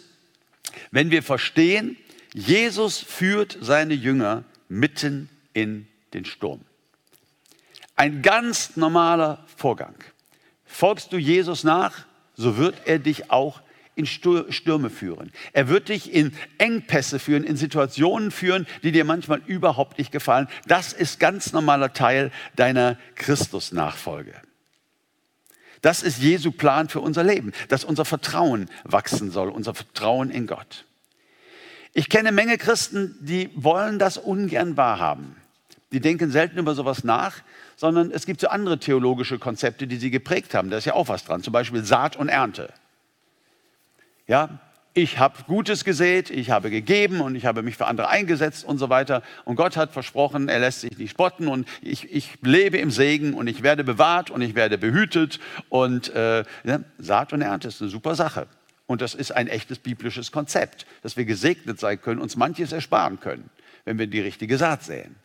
wenn 0.91 1.11
wir 1.11 1.23
verstehen, 1.23 1.97
Jesus 2.33 2.99
führt 2.99 3.57
seine 3.61 3.93
Jünger 3.93 4.43
mitten 4.67 5.29
in 5.53 5.87
den 6.13 6.25
Sturm. 6.25 6.61
Ein 7.95 8.21
ganz 8.21 8.75
normaler 8.75 9.45
Vorgang. 9.55 9.95
Folgst 10.65 11.13
du 11.13 11.17
Jesus 11.17 11.63
nach, 11.63 12.05
so 12.35 12.57
wird 12.57 12.75
er 12.85 12.99
dich 12.99 13.31
auch 13.31 13.61
in 13.95 14.05
Stürme 14.05 14.89
führen. 14.89 15.31
Er 15.53 15.69
wird 15.69 15.87
dich 15.87 16.13
in 16.13 16.33
Engpässe 16.57 17.19
führen, 17.19 17.45
in 17.45 17.55
Situationen 17.55 18.31
führen, 18.31 18.67
die 18.83 18.91
dir 18.91 19.05
manchmal 19.05 19.41
überhaupt 19.45 19.97
nicht 19.97 20.11
gefallen. 20.11 20.49
Das 20.67 20.91
ist 20.91 21.19
ganz 21.19 21.53
normaler 21.53 21.93
Teil 21.93 22.31
deiner 22.57 22.97
Christusnachfolge. 23.15 24.33
Das 25.81 26.03
ist 26.03 26.19
Jesu 26.19 26.51
Plan 26.51 26.89
für 26.89 26.99
unser 26.99 27.23
Leben, 27.23 27.51
dass 27.69 27.83
unser 27.83 28.05
Vertrauen 28.05 28.69
wachsen 28.83 29.31
soll, 29.31 29.49
unser 29.49 29.73
Vertrauen 29.73 30.29
in 30.29 30.47
Gott. 30.47 30.85
Ich 31.93 32.09
kenne 32.09 32.31
Menge 32.31 32.57
Christen, 32.57 33.15
die 33.21 33.49
wollen 33.55 33.99
das 33.99 34.17
ungern 34.17 34.77
wahrhaben. 34.77 35.35
Die 35.91 36.01
denken 36.01 36.29
selten 36.29 36.57
über 36.57 36.75
sowas 36.75 37.03
nach, 37.03 37.37
sondern 37.77 38.11
es 38.11 38.25
gibt 38.25 38.41
so 38.41 38.47
andere 38.47 38.79
theologische 38.79 39.39
Konzepte, 39.39 39.87
die 39.87 39.97
sie 39.97 40.11
geprägt 40.11 40.53
haben. 40.53 40.69
Da 40.69 40.77
ist 40.77 40.85
ja 40.85 40.93
auch 40.93 41.07
was 41.07 41.23
dran, 41.23 41.41
zum 41.41 41.53
Beispiel 41.53 41.85
Saat 41.85 42.15
und 42.17 42.27
Ernte. 42.27 42.73
Ja, 44.27 44.59
ich 44.95 45.19
habe 45.19 45.43
Gutes 45.45 45.83
gesät, 45.83 46.29
ich 46.29 46.51
habe 46.51 46.69
gegeben 46.69 47.19
und 47.19 47.35
ich 47.35 47.45
habe 47.45 47.63
mich 47.63 47.75
für 47.75 47.85
andere 47.85 48.07
eingesetzt 48.07 48.63
und 48.63 48.77
so 48.77 48.89
weiter. 48.89 49.23
Und 49.43 49.57
Gott 49.57 49.75
hat 49.75 49.91
versprochen, 49.91 50.47
er 50.47 50.59
lässt 50.59 50.81
sich 50.81 50.97
nicht 50.97 51.11
spotten 51.11 51.49
und 51.49 51.67
ich, 51.81 52.11
ich 52.13 52.37
lebe 52.41 52.77
im 52.77 52.89
Segen 52.89 53.33
und 53.33 53.47
ich 53.47 53.61
werde 53.61 53.83
bewahrt 53.83 54.31
und 54.31 54.41
ich 54.41 54.55
werde 54.55 54.77
behütet. 54.77 55.39
Und 55.67 56.13
äh, 56.15 56.45
ja, 56.63 56.79
Saat 56.97 57.33
und 57.33 57.41
Ernte 57.41 57.67
ist 57.67 57.81
eine 57.81 57.91
super 57.91 58.15
Sache. 58.15 58.47
Und 58.87 59.01
das 59.01 59.15
ist 59.15 59.31
ein 59.31 59.47
echtes 59.47 59.79
biblisches 59.79 60.31
Konzept, 60.31 60.85
dass 61.03 61.17
wir 61.17 61.25
gesegnet 61.25 61.77
sein 61.77 62.01
können, 62.01 62.21
uns 62.21 62.37
manches 62.37 62.71
ersparen 62.71 63.19
können, 63.19 63.49
wenn 63.83 63.99
wir 63.99 64.07
die 64.07 64.21
richtige 64.21 64.57
Saat 64.57 64.83
säen. 64.83 65.17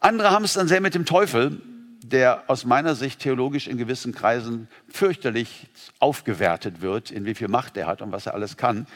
Andere 0.00 0.32
haben 0.32 0.44
es 0.44 0.54
dann 0.54 0.66
sehr 0.66 0.80
mit 0.80 0.96
dem 0.96 1.06
Teufel 1.06 1.60
der 2.02 2.44
aus 2.48 2.64
meiner 2.64 2.94
Sicht 2.94 3.20
theologisch 3.20 3.66
in 3.66 3.78
gewissen 3.78 4.14
Kreisen 4.14 4.68
fürchterlich 4.88 5.68
aufgewertet 5.98 6.80
wird, 6.80 7.10
in 7.10 7.24
wie 7.24 7.34
viel 7.34 7.48
Macht 7.48 7.76
er 7.76 7.86
hat 7.86 8.02
und 8.02 8.12
was 8.12 8.26
er 8.26 8.34
alles 8.34 8.56
kann. 8.56 8.86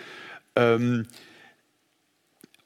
Ähm, 0.56 1.06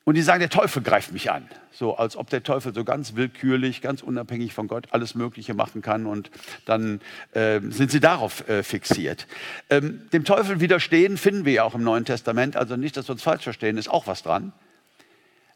und 0.04 0.16
die 0.16 0.22
sagen, 0.22 0.40
der 0.40 0.50
Teufel 0.50 0.82
greift 0.82 1.12
mich 1.12 1.30
an. 1.30 1.48
So 1.72 1.96
als 1.96 2.16
ob 2.16 2.28
der 2.28 2.42
Teufel 2.42 2.74
so 2.74 2.84
ganz 2.84 3.14
willkürlich, 3.14 3.80
ganz 3.80 4.02
unabhängig 4.02 4.52
von 4.52 4.68
Gott 4.68 4.88
alles 4.90 5.14
Mögliche 5.14 5.54
machen 5.54 5.80
kann. 5.80 6.04
Und 6.04 6.30
dann 6.66 7.00
äh, 7.32 7.60
sind 7.70 7.90
sie 7.90 8.00
darauf 8.00 8.46
äh, 8.46 8.62
fixiert. 8.62 9.26
Ähm, 9.70 10.02
dem 10.12 10.24
Teufel 10.24 10.60
widerstehen 10.60 11.16
finden 11.16 11.46
wir 11.46 11.54
ja 11.54 11.64
auch 11.64 11.74
im 11.74 11.82
Neuen 11.82 12.04
Testament. 12.04 12.54
Also 12.54 12.76
nicht, 12.76 12.98
dass 12.98 13.08
wir 13.08 13.12
uns 13.12 13.22
falsch 13.22 13.44
verstehen, 13.44 13.78
ist 13.78 13.88
auch 13.88 14.06
was 14.06 14.22
dran. 14.22 14.52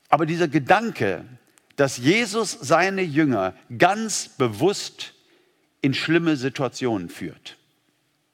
Aber 0.08 0.24
dieser 0.24 0.48
Gedanke, 0.48 1.24
dass 1.78 1.96
Jesus 1.96 2.50
seine 2.50 3.02
Jünger 3.02 3.54
ganz 3.78 4.28
bewusst 4.28 5.14
in 5.80 5.94
schlimme 5.94 6.36
Situationen 6.36 7.08
führt, 7.08 7.56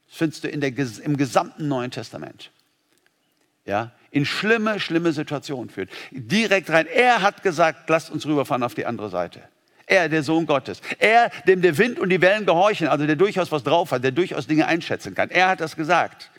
das 0.09 0.17
findest 0.17 0.45
du 0.45 0.49
in 0.49 0.63
der, 0.63 0.73
im 1.03 1.19
gesamten 1.19 1.69
Neuen 1.69 1.91
Testament. 1.91 2.51
Ja, 3.67 3.93
in 4.11 4.25
schlimme, 4.25 4.81
schlimme 4.81 5.13
Situationen 5.13 5.69
führt. 5.69 5.91
Direkt 6.11 6.71
rein. 6.71 6.87
Er 6.87 7.21
hat 7.21 7.43
gesagt, 7.43 7.91
lasst 7.91 8.11
uns 8.11 8.25
rüberfahren 8.25 8.63
auf 8.63 8.75
die 8.75 8.87
andere 8.87 9.11
Seite. 9.11 9.43
Er, 9.87 10.09
der 10.09 10.23
Sohn 10.23 10.47
Gottes. 10.47 10.81
Er, 10.99 11.31
dem 11.47 11.61
der 11.61 11.77
Wind 11.77 11.99
und 11.99 12.09
die 12.09 12.23
Wellen 12.23 12.47
gehorchen, 12.47 12.89
also 12.89 13.07
der 13.07 13.17
durchaus 13.17 13.53
was 13.53 13.63
drauf 13.63 13.91
hat, 13.91 14.05
der 14.05 14.13
durchaus 14.13 14.47
Dinge 14.47 14.67
einschätzen 14.67 15.15
kann. 15.15 15.31
Er 15.31 15.49
hat 15.49 15.61
das 15.61 15.77
gesagt. 15.77 16.31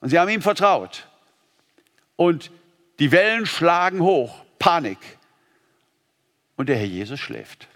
Und 0.00 0.10
sie 0.10 0.18
haben 0.18 0.30
ihm 0.30 0.42
vertraut. 0.42 1.06
Und 2.16 2.50
die 2.98 3.12
Wellen 3.12 3.46
schlagen 3.46 4.00
hoch. 4.00 4.44
Panik. 4.58 4.98
Und 6.56 6.68
der 6.68 6.76
Herr 6.76 6.86
Jesus 6.86 7.20
schläft. 7.20 7.68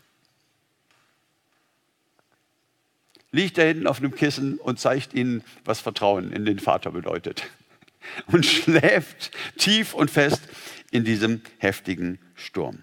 Liegt 3.30 3.58
da 3.58 3.62
hinten 3.62 3.87
auf 3.87 3.99
einem 3.99 4.14
Kissen 4.14 4.58
und 4.58 4.80
zeigt 4.80 5.12
ihnen, 5.12 5.42
was 5.64 5.80
Vertrauen 5.80 6.32
in 6.32 6.44
den 6.44 6.58
Vater 6.58 6.90
bedeutet 6.90 7.49
und 8.26 8.47
schläft 8.47 9.32
tief 9.58 9.94
und 9.94 10.11
fest 10.11 10.42
in 10.90 11.04
diesem 11.04 11.42
heftigen 11.58 12.18
Sturm. 12.35 12.82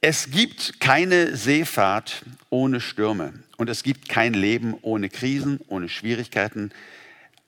Es 0.00 0.30
gibt 0.30 0.78
keine 0.78 1.34
Seefahrt 1.36 2.24
ohne 2.50 2.80
Stürme 2.80 3.32
und 3.56 3.70
es 3.70 3.82
gibt 3.82 4.08
kein 4.08 4.34
Leben 4.34 4.76
ohne 4.82 5.08
Krisen, 5.08 5.60
ohne 5.68 5.88
Schwierigkeiten. 5.88 6.70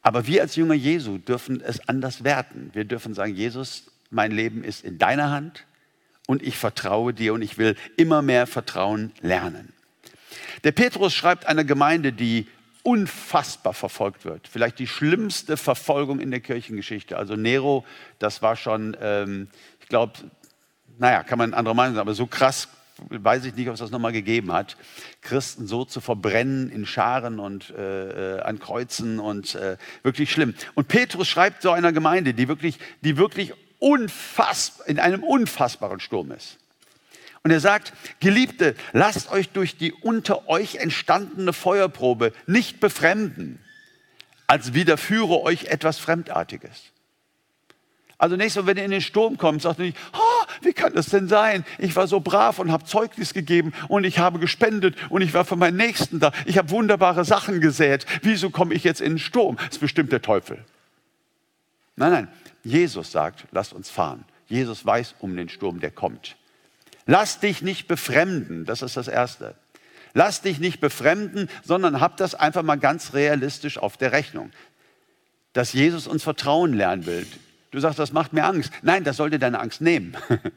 Aber 0.01 0.27
wir 0.27 0.43
als 0.43 0.57
Jünger 0.57 0.75
Jesu 0.75 1.19
dürfen 1.19 1.61
es 1.61 1.87
anders 1.89 2.25
werten. 2.25 2.71
Wir 2.73 2.85
dürfen 2.85 3.15
sagen, 3.15 3.35
Jesus, 3.35 3.91
mein 4.11 4.33
Leben 4.33 4.65
ist 4.65 4.85
in 4.85 4.99
deiner 4.99 5.31
Hand 5.31 5.67
und 6.29 6.43
ich 6.43 6.59
vertraue 6.59 7.15
dir 7.15 7.33
und 7.33 7.41
ich 7.41 7.57
will 7.57 7.75
immer 7.97 8.21
mehr 8.21 8.47
Vertrauen 8.47 9.13
lernen. 9.23 9.73
Der 10.63 10.73
Petrus 10.73 11.15
schreibt 11.15 11.47
einer 11.47 11.65
Gemeinde, 11.65 12.13
die 12.13 12.47
unfassbar 12.83 13.73
verfolgt 13.73 14.27
wird. 14.27 14.47
Vielleicht 14.47 14.79
die 14.79 14.87
schlimmste 14.87 15.57
Verfolgung 15.57 16.21
in 16.21 16.31
der 16.31 16.41
Kirchengeschichte. 16.41 17.17
Also 17.17 17.35
Nero, 17.35 17.85
das 18.19 18.43
war 18.43 18.57
schon, 18.57 18.95
ähm, 19.01 19.49
ich 19.81 19.89
glaube, 19.89 20.13
naja, 20.99 21.23
kann 21.25 21.39
man 21.39 21.55
andere 21.55 21.75
Meinung 21.75 21.95
sagen, 21.95 22.07
aber 22.07 22.15
so 22.15 22.27
krass 22.27 22.69
weiß 23.09 23.45
ich 23.47 23.55
nicht, 23.55 23.69
ob 23.69 23.75
es 23.75 23.81
das 23.81 23.91
nochmal 23.91 24.13
gegeben 24.13 24.53
hat, 24.53 24.77
Christen 25.23 25.67
so 25.67 25.85
zu 25.85 26.01
verbrennen 26.01 26.69
in 26.69 26.85
Scharen 26.85 27.39
und 27.39 27.71
äh, 27.71 28.37
äh, 28.37 28.41
an 28.41 28.59
Kreuzen 28.59 29.19
und 29.21 29.55
äh, 29.55 29.77
wirklich 30.03 30.31
schlimm. 30.31 30.55
Und 30.75 30.89
Petrus 30.89 31.29
schreibt 31.29 31.63
so 31.63 31.71
einer 31.71 31.93
Gemeinde, 31.93 32.35
die 32.35 32.49
wirklich, 32.49 32.79
die 33.03 33.17
wirklich 33.17 33.55
unfassbar, 33.79 34.89
in 34.89 34.99
einem 34.99 35.23
unfassbaren 35.23 36.01
Sturm 36.01 36.33
ist. 36.33 36.59
Und 37.43 37.51
er 37.51 37.61
sagt, 37.61 37.93
Geliebte, 38.21 38.75
lasst 38.93 39.31
euch 39.31 39.51
durch 39.51 39.77
die 39.77 39.93
unter 39.93 40.49
euch 40.49 40.77
entstandene 40.77 41.53
Feuerprobe 41.53 42.33
nicht 42.47 42.81
befremden, 42.81 43.61
als 44.47 44.75
widerführe 44.75 45.43
euch 45.43 45.67
etwas 45.67 45.99
Fremdartiges. 45.99 46.93
Also 48.21 48.35
nächstes 48.35 48.65
Mal, 48.65 48.67
wenn 48.67 48.77
ihr 48.79 48.85
in 48.85 48.91
den 48.91 49.01
Sturm 49.01 49.39
kommt, 49.39 49.63
sagt 49.63 49.79
ihr 49.79 49.87
nicht, 49.87 49.99
oh, 50.13 50.45
wie 50.63 50.73
kann 50.73 50.93
das 50.93 51.07
denn 51.07 51.29
sein? 51.29 51.65
Ich 51.79 51.95
war 51.95 52.09
so 52.09 52.19
brav 52.19 52.59
und 52.59 52.73
habe 52.73 52.85
Zeugnis 52.85 53.33
gegeben 53.33 53.73
und 53.87 54.03
ich 54.03 54.19
habe 54.19 54.41
gespendet 54.41 54.97
und 55.09 55.23
ich 55.23 55.33
war 55.35 55.45
für 55.45 55.55
meinen 55.55 55.77
Nächsten 55.77 56.19
da. 56.19 56.33
Ich 56.45 56.59
habe 56.59 56.71
wunderbare 56.71 57.25
Sachen 57.25 57.61
gesät. 57.61 58.07
Wieso 58.23 58.51
komme 58.51 58.75
ich 58.75 58.83
jetzt 58.83 59.01
in 59.01 59.13
den 59.13 59.19
Sturm? 59.21 59.57
Das 59.57 59.77
ist 59.77 59.79
bestimmt 59.79 60.11
der 60.11 60.21
Teufel. 60.21 60.65
Nein, 61.95 62.11
nein. 62.11 62.29
Jesus 62.65 63.13
sagt, 63.13 63.47
lasst 63.53 63.73
uns 63.73 63.91
fahren. 63.91 64.25
Jesus 64.47 64.85
weiß 64.85 65.17
um 65.21 65.37
den 65.37 65.49
Sturm, 65.49 65.81
der 65.81 65.91
kommt. 65.91 66.37
Lass 67.07 67.41
dich 67.41 67.63
nicht 67.63 67.89
befremden, 67.89 68.65
das 68.65 68.83
ist 68.83 68.97
das 68.97 69.09
Erste. 69.09 69.55
Lass 70.15 70.43
dich 70.43 70.59
nicht 70.59 70.81
befremden, 70.81 71.49
sondern 71.65 72.01
hab 72.01 72.17
das 72.17 72.35
einfach 72.35 72.63
mal 72.63 72.77
ganz 72.77 73.15
realistisch 73.15 73.79
auf 73.79 73.97
der 73.97 74.13
Rechnung. 74.13 74.51
Dass 75.53 75.73
Jesus 75.73 76.07
uns 76.07 76.23
Vertrauen 76.23 76.75
lernen 76.75 77.07
will. 77.07 77.27
Du 77.71 77.81
sagst, 77.81 77.99
das 77.99 78.13
macht 78.13 78.33
mir 78.33 78.45
Angst. 78.45 78.73
Nein, 78.83 79.05
das 79.05 79.17
sollte 79.17 79.39
deine 79.39 79.61
Angst 79.61 79.81
nehmen. 79.81 80.17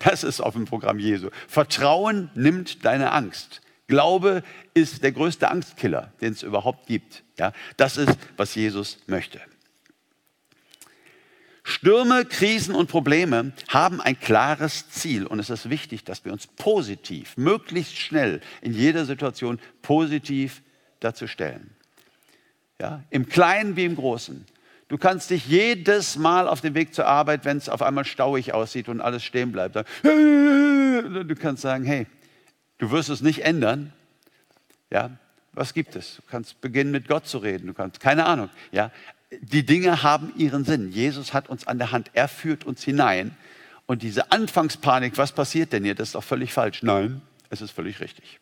Das 0.00 0.22
ist 0.22 0.40
auf 0.40 0.52
dem 0.52 0.66
Programm 0.66 0.98
Jesu. 0.98 1.30
Vertrauen 1.46 2.30
nimmt 2.34 2.84
deine 2.84 3.12
Angst. 3.12 3.62
Glaube 3.86 4.42
ist 4.74 5.02
der 5.02 5.12
größte 5.12 5.50
Angstkiller, 5.50 6.12
den 6.20 6.34
es 6.34 6.42
überhaupt 6.42 6.86
gibt. 6.86 7.24
Ja, 7.38 7.52
das 7.78 7.96
ist, 7.96 8.18
was 8.36 8.54
Jesus 8.54 8.98
möchte. 9.06 9.40
Stürme, 11.68 12.24
Krisen 12.24 12.74
und 12.74 12.88
Probleme 12.88 13.52
haben 13.68 14.00
ein 14.00 14.18
klares 14.18 14.88
Ziel 14.88 15.26
und 15.26 15.38
es 15.38 15.50
ist 15.50 15.68
wichtig, 15.68 16.02
dass 16.02 16.24
wir 16.24 16.32
uns 16.32 16.46
positiv, 16.46 17.36
möglichst 17.36 17.98
schnell 17.98 18.40
in 18.62 18.72
jeder 18.72 19.04
Situation 19.04 19.60
positiv 19.82 20.62
dazu 21.00 21.26
stellen. 21.26 21.70
Ja, 22.80 23.02
Im 23.10 23.28
Kleinen 23.28 23.76
wie 23.76 23.84
im 23.84 23.96
Großen. 23.96 24.46
Du 24.88 24.96
kannst 24.96 25.28
dich 25.28 25.46
jedes 25.46 26.16
Mal 26.16 26.48
auf 26.48 26.62
dem 26.62 26.74
Weg 26.74 26.94
zur 26.94 27.06
Arbeit, 27.06 27.44
wenn 27.44 27.58
es 27.58 27.68
auf 27.68 27.82
einmal 27.82 28.06
stauig 28.06 28.54
aussieht 28.54 28.88
und 28.88 29.02
alles 29.02 29.22
stehen 29.22 29.52
bleibt, 29.52 29.76
du 30.02 31.34
kannst 31.38 31.60
sagen, 31.60 31.84
hey, 31.84 32.06
du 32.78 32.90
wirst 32.90 33.10
es 33.10 33.20
nicht 33.20 33.44
ändern. 33.44 33.92
Ja, 34.90 35.10
was 35.52 35.74
gibt 35.74 35.96
es? 35.96 36.16
Du 36.16 36.22
kannst 36.30 36.62
beginnen 36.62 36.92
mit 36.92 37.08
Gott 37.08 37.26
zu 37.26 37.38
reden. 37.38 37.66
Du 37.66 37.74
kannst 37.74 38.00
keine 38.00 38.24
Ahnung. 38.24 38.48
Ja, 38.72 38.90
die 39.30 39.64
Dinge 39.64 40.02
haben 40.02 40.32
ihren 40.36 40.64
Sinn. 40.64 40.90
Jesus 40.90 41.34
hat 41.34 41.48
uns 41.48 41.66
an 41.66 41.78
der 41.78 41.92
Hand, 41.92 42.10
er 42.14 42.28
führt 42.28 42.64
uns 42.64 42.82
hinein. 42.82 43.36
Und 43.86 44.02
diese 44.02 44.32
Anfangspanik, 44.32 45.16
was 45.16 45.32
passiert 45.32 45.72
denn 45.72 45.84
hier, 45.84 45.94
das 45.94 46.08
ist 46.08 46.14
doch 46.14 46.24
völlig 46.24 46.52
falsch. 46.52 46.82
Nein, 46.82 47.22
es 47.50 47.60
ist 47.60 47.70
völlig 47.70 48.00
richtig. 48.00 48.38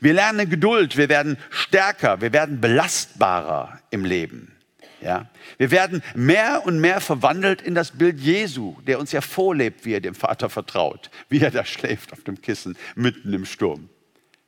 Wir 0.00 0.12
lernen 0.12 0.50
Geduld, 0.50 0.96
wir 0.96 1.08
werden 1.08 1.38
stärker, 1.50 2.20
wir 2.20 2.32
werden 2.32 2.60
belastbarer 2.60 3.80
im 3.90 4.04
Leben. 4.04 4.52
Ja? 5.00 5.28
Wir 5.58 5.70
werden 5.70 6.02
mehr 6.14 6.62
und 6.66 6.80
mehr 6.80 7.00
verwandelt 7.00 7.62
in 7.62 7.74
das 7.74 7.92
Bild 7.92 8.20
Jesu, 8.20 8.76
der 8.86 8.98
uns 8.98 9.12
ja 9.12 9.20
vorlebt, 9.20 9.84
wie 9.84 9.94
er 9.94 10.00
dem 10.00 10.14
Vater 10.14 10.50
vertraut, 10.50 11.10
wie 11.28 11.40
er 11.40 11.50
da 11.50 11.64
schläft 11.64 12.12
auf 12.12 12.24
dem 12.24 12.40
Kissen 12.40 12.76
mitten 12.94 13.32
im 13.32 13.46
Sturm. 13.46 13.88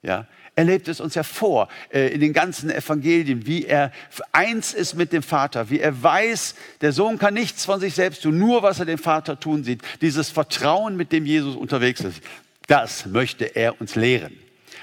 Ja? 0.02 0.26
Er 0.58 0.64
lebt 0.64 0.88
es 0.88 1.00
uns 1.00 1.14
ja 1.14 1.22
vor 1.22 1.68
äh, 1.92 2.08
in 2.08 2.20
den 2.20 2.32
ganzen 2.32 2.68
Evangelien, 2.68 3.46
wie 3.46 3.64
er 3.64 3.92
eins 4.32 4.74
ist 4.74 4.94
mit 4.94 5.12
dem 5.12 5.22
Vater, 5.22 5.70
wie 5.70 5.78
er 5.78 6.02
weiß, 6.02 6.56
der 6.80 6.90
Sohn 6.90 7.16
kann 7.16 7.34
nichts 7.34 7.64
von 7.64 7.78
sich 7.78 7.94
selbst 7.94 8.24
tun, 8.24 8.40
nur 8.40 8.64
was 8.64 8.80
er 8.80 8.84
dem 8.84 8.98
Vater 8.98 9.38
tun 9.38 9.62
sieht. 9.62 9.82
Dieses 10.00 10.30
Vertrauen, 10.30 10.96
mit 10.96 11.12
dem 11.12 11.26
Jesus 11.26 11.54
unterwegs 11.54 12.00
ist, 12.00 12.20
das 12.66 13.06
möchte 13.06 13.44
er 13.44 13.80
uns 13.80 13.94
lehren. 13.94 14.36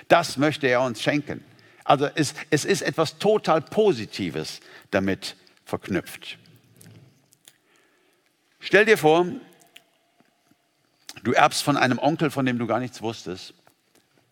Das 0.08 0.38
möchte 0.38 0.68
er 0.68 0.80
uns 0.80 1.04
schenken. 1.04 1.44
Also 1.84 2.08
es, 2.16 2.36
es 2.50 2.64
ist 2.64 2.82
etwas 2.82 3.18
total 3.18 3.60
Positives 3.60 4.62
damit 4.92 5.36
verknüpft. 5.66 6.38
Stell 8.62 8.86
dir 8.86 8.98
vor, 8.98 9.28
du 11.26 11.34
erbst 11.34 11.64
von 11.64 11.76
einem 11.76 12.00
Onkel, 12.00 12.32
von 12.32 12.46
dem 12.46 12.60
du 12.60 12.66
gar 12.66 12.80
nichts 12.80 13.02
wusstest, 13.02 13.54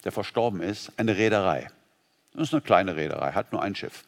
der 0.04 0.12
verstorben 0.12 0.62
ist, 0.62 0.92
eine 0.98 1.18
Reederei. 1.18 1.70
Das 2.34 2.48
ist 2.50 2.54
eine 2.54 2.62
kleine 2.62 2.96
Reederei, 2.96 3.32
hat 3.32 3.52
nur 3.52 3.62
ein 3.62 3.76
Schiff. 3.76 4.04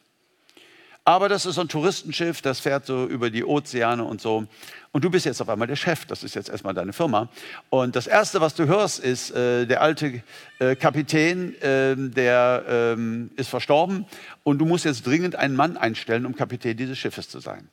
Aber 1.06 1.28
das 1.28 1.46
ist 1.46 1.56
ein 1.56 1.68
Touristenschiff, 1.68 2.42
das 2.42 2.58
fährt 2.58 2.84
so 2.84 3.06
über 3.06 3.30
die 3.30 3.44
Ozeane 3.44 4.02
und 4.02 4.20
so. 4.20 4.48
Und 4.90 5.04
du 5.04 5.08
bist 5.08 5.24
jetzt 5.24 5.40
auf 5.40 5.48
einmal 5.48 5.68
der 5.68 5.76
Chef, 5.76 6.04
das 6.04 6.24
ist 6.24 6.34
jetzt 6.34 6.48
erstmal 6.48 6.74
deine 6.74 6.92
Firma. 6.92 7.28
Und 7.70 7.94
das 7.94 8.08
Erste, 8.08 8.40
was 8.40 8.56
du 8.56 8.66
hörst, 8.66 8.98
ist, 8.98 9.30
äh, 9.30 9.66
der 9.66 9.82
alte 9.82 10.24
äh, 10.58 10.74
Kapitän, 10.74 11.54
äh, 11.62 11.94
der 11.96 12.64
ähm, 12.68 13.30
ist 13.36 13.50
verstorben 13.50 14.04
und 14.42 14.58
du 14.58 14.64
musst 14.64 14.84
jetzt 14.84 15.06
dringend 15.06 15.36
einen 15.36 15.54
Mann 15.54 15.76
einstellen, 15.76 16.26
um 16.26 16.34
Kapitän 16.34 16.76
dieses 16.76 16.98
Schiffes 16.98 17.28
zu 17.28 17.38
sein. 17.38 17.68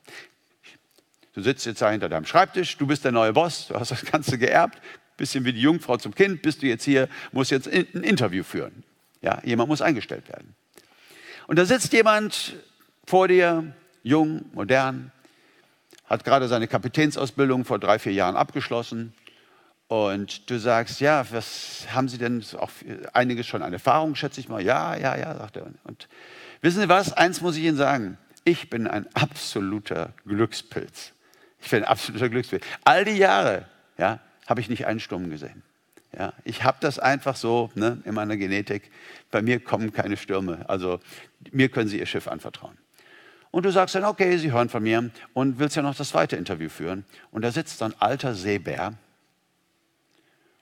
Du 1.33 1.41
sitzt 1.41 1.65
jetzt 1.65 1.81
da 1.81 1.89
hinter 1.89 2.09
deinem 2.09 2.25
Schreibtisch, 2.27 2.77
du 2.77 2.85
bist 2.85 3.03
der 3.03 3.11
neue 3.11 3.33
Boss, 3.33 3.67
du 3.67 3.73
hast 3.73 3.89
das 3.89 4.05
Ganze 4.05 4.37
geerbt, 4.37 4.79
bisschen 5.17 5.45
wie 5.45 5.53
die 5.53 5.61
Jungfrau 5.61 5.97
zum 5.97 6.15
Kind, 6.15 6.41
bist 6.41 6.61
du 6.61 6.67
jetzt 6.67 6.83
hier, 6.83 7.07
musst 7.31 7.51
jetzt 7.51 7.67
ein 7.67 8.03
Interview 8.03 8.43
führen. 8.43 8.83
Ja, 9.21 9.41
jemand 9.43 9.69
muss 9.69 9.81
eingestellt 9.81 10.27
werden. 10.29 10.55
Und 11.47 11.57
da 11.57 11.65
sitzt 11.65 11.93
jemand 11.93 12.55
vor 13.05 13.27
dir, 13.27 13.73
jung, 14.03 14.45
modern, 14.53 15.11
hat 16.05 16.23
gerade 16.23 16.47
seine 16.47 16.67
Kapitänsausbildung 16.67 17.65
vor 17.65 17.79
drei, 17.79 17.99
vier 17.99 18.13
Jahren 18.13 18.35
abgeschlossen. 18.35 19.13
Und 19.87 20.49
du 20.49 20.59
sagst, 20.59 20.99
ja, 21.01 21.25
was 21.31 21.87
haben 21.93 22.07
Sie 22.07 22.17
denn 22.17 22.43
auch 22.57 22.71
einiges 23.13 23.47
schon 23.47 23.61
an 23.61 23.73
Erfahrung, 23.73 24.15
schätze 24.15 24.39
ich 24.39 24.49
mal. 24.49 24.61
Ja, 24.63 24.95
ja, 24.95 25.17
ja, 25.17 25.35
sagt 25.37 25.57
er. 25.57 25.67
Und 25.83 26.07
wissen 26.61 26.81
Sie 26.81 26.89
was? 26.89 27.13
Eins 27.13 27.41
muss 27.41 27.57
ich 27.57 27.63
Ihnen 27.63 27.77
sagen. 27.77 28.17
ich 28.45 28.69
bin 28.69 28.87
ein 28.87 29.07
absoluter 29.13 30.13
Glückspilz. 30.25 31.13
Ich 31.61 31.69
bin 31.69 31.83
ein 31.83 31.89
absoluter 31.89 32.29
Glückspilz. 32.29 32.65
All 32.83 33.05
die 33.05 33.17
Jahre 33.17 33.67
ja, 33.97 34.19
habe 34.47 34.61
ich 34.61 34.69
nicht 34.69 34.85
einen 34.85 34.99
Sturm 34.99 35.29
gesehen. 35.29 35.63
Ja, 36.17 36.33
ich 36.43 36.63
habe 36.63 36.77
das 36.79 36.99
einfach 36.99 37.35
so 37.35 37.71
ne, 37.75 38.01
in 38.05 38.13
meiner 38.13 38.37
Genetik. 38.37 38.91
Bei 39.31 39.41
mir 39.41 39.59
kommen 39.59 39.91
keine 39.91 40.15
Stürme. 40.15 40.67
Also 40.69 40.99
mir 41.51 41.69
können 41.69 41.89
Sie 41.89 41.99
Ihr 41.99 42.05
Schiff 42.05 42.27
anvertrauen. 42.27 42.77
Und 43.49 43.65
du 43.65 43.71
sagst 43.71 43.95
dann, 43.95 44.05
okay, 44.05 44.37
Sie 44.37 44.51
hören 44.51 44.69
von 44.69 44.83
mir 44.83 45.09
und 45.33 45.59
willst 45.59 45.75
ja 45.75 45.81
noch 45.81 45.95
das 45.95 46.09
zweite 46.09 46.35
Interview 46.35 46.69
führen. 46.69 47.05
Und 47.31 47.43
da 47.43 47.51
sitzt 47.51 47.79
so 47.79 47.85
ein 47.85 47.93
alter 47.99 48.35
Seebär. 48.35 48.93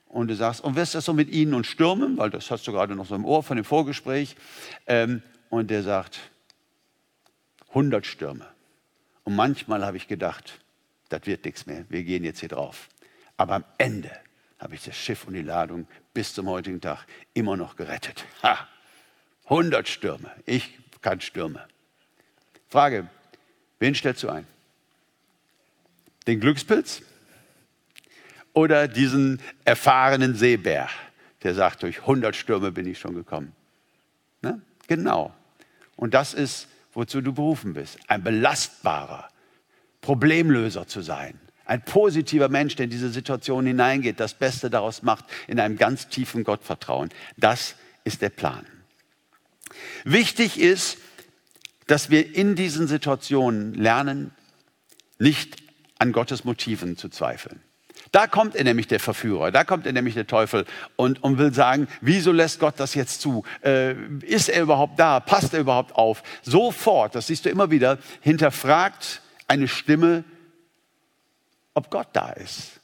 Und 0.07 0.27
du 0.27 0.35
sagst, 0.35 0.61
und 0.61 0.75
wirst 0.75 0.95
das 0.95 1.05
so 1.05 1.13
mit 1.13 1.29
Ihnen 1.29 1.53
und 1.53 1.65
Stürmen, 1.65 2.17
weil 2.17 2.29
das 2.29 2.51
hast 2.51 2.67
du 2.67 2.71
gerade 2.71 2.95
noch 2.95 3.05
so 3.05 3.15
im 3.15 3.25
Ohr 3.25 3.43
von 3.43 3.55
dem 3.55 3.65
Vorgespräch. 3.65 4.35
Ähm, 4.88 5.21
und 5.50 5.69
der 5.69 5.83
sagt, 5.83 6.19
100 7.69 8.05
Stürme. 8.05 8.45
Und 9.23 9.35
manchmal 9.35 9.85
habe 9.85 9.97
ich 9.97 10.07
gedacht, 10.07 10.59
das 11.09 11.25
wird 11.25 11.45
nichts 11.45 11.65
mehr, 11.65 11.85
wir 11.89 12.03
gehen 12.03 12.23
jetzt 12.23 12.39
hier 12.39 12.50
drauf. 12.50 12.89
Aber 13.41 13.55
am 13.55 13.63
Ende 13.79 14.12
habe 14.60 14.75
ich 14.75 14.83
das 14.83 14.95
Schiff 14.95 15.25
und 15.25 15.33
die 15.33 15.41
Ladung 15.41 15.88
bis 16.13 16.36
zum 16.36 16.48
heutigen 16.48 16.79
Tag 16.79 17.07
immer 17.33 17.57
noch 17.57 17.75
gerettet. 17.75 18.24
Ha! 18.43 18.67
100 19.45 19.88
Stürme. 19.88 20.29
Ich 20.45 20.77
kann 21.01 21.21
Stürme. 21.21 21.65
Frage, 22.69 23.07
wen 23.79 23.95
stellst 23.95 24.21
du 24.21 24.29
ein? 24.29 24.45
Den 26.27 26.39
Glückspilz 26.39 27.01
oder 28.53 28.88
diesen 28.88 29.41
erfahrenen 29.65 30.36
Seebär, 30.36 30.88
der 31.41 31.55
sagt, 31.55 31.81
durch 31.81 32.01
100 32.01 32.36
Stürme 32.36 32.71
bin 32.71 32.86
ich 32.86 33.00
schon 33.00 33.15
gekommen? 33.15 33.55
Ne? 34.43 34.62
Genau. 34.86 35.33
Und 35.95 36.13
das 36.13 36.36
ist, 36.36 36.67
wozu 36.93 37.21
du 37.21 37.33
berufen 37.33 37.74
bist. 37.74 37.98
Ein 38.07 38.21
belastbarer 38.21 39.29
Problemlöser 40.00 40.86
zu 40.86 41.01
sein. 41.01 41.39
Ein 41.72 41.86
positiver 41.86 42.50
Mensch, 42.50 42.75
der 42.75 42.84
in 42.84 42.90
diese 42.90 43.12
Situation 43.12 43.66
hineingeht, 43.66 44.20
das 44.20 44.34
Beste 44.34 44.70
daraus 44.70 45.04
macht, 45.04 45.24
in 45.48 45.58
einem 45.58 45.78
ganz 45.78 46.10
tiefen 46.10 46.44
Gottvertrauen. 46.44 47.08
Das 47.38 47.75
ist 48.04 48.22
der 48.22 48.30
Plan. 48.30 48.66
Wichtig 50.04 50.60
ist, 50.60 50.98
dass 51.88 52.10
wir 52.10 52.36
in 52.36 52.56
diesen 52.56 52.88
Situationen 52.88 53.74
lernen, 53.74 54.32
nicht 55.18 55.63
an 55.98 56.12
Gottes 56.12 56.44
Motiven 56.44 56.98
zu 56.98 57.08
zweifeln. 57.08 57.62
Da 58.12 58.28
kommt 58.28 58.58
er 58.58 58.66
nämlich 58.66 58.88
der 58.88 59.00
Verführer, 59.00 59.51
da 59.51 59.63
kommt 59.63 59.86
er 59.86 59.94
nämlich 59.94 60.16
der 60.16 60.28
Teufel 60.28 60.66
und, 60.98 61.24
und 61.24 61.38
will 61.38 61.54
sagen, 61.54 61.88
wieso 62.01 62.34
lässt 62.34 62.60
Gott 62.60 62.82
das 62.82 62.96
jetzt 62.96 63.22
zu? 63.22 63.46
Äh, 63.63 63.94
ist 64.25 64.50
er 64.50 64.63
überhaupt 64.63 65.00
da? 65.00 65.22
Passt 65.22 65.54
er 65.54 65.62
überhaupt 65.62 65.96
auf? 65.96 66.22
Sofort, 66.42 67.16
das 67.16 67.28
siehst 67.28 67.46
du 67.46 67.50
immer 67.50 67.72
wieder, 67.72 67.98
hinterfragt 68.20 69.22
eine 69.48 69.70
Stimme, 69.70 70.25
ob 71.74 71.90
Gott 71.90 72.10
da 72.13 72.32
ist, 72.32 72.80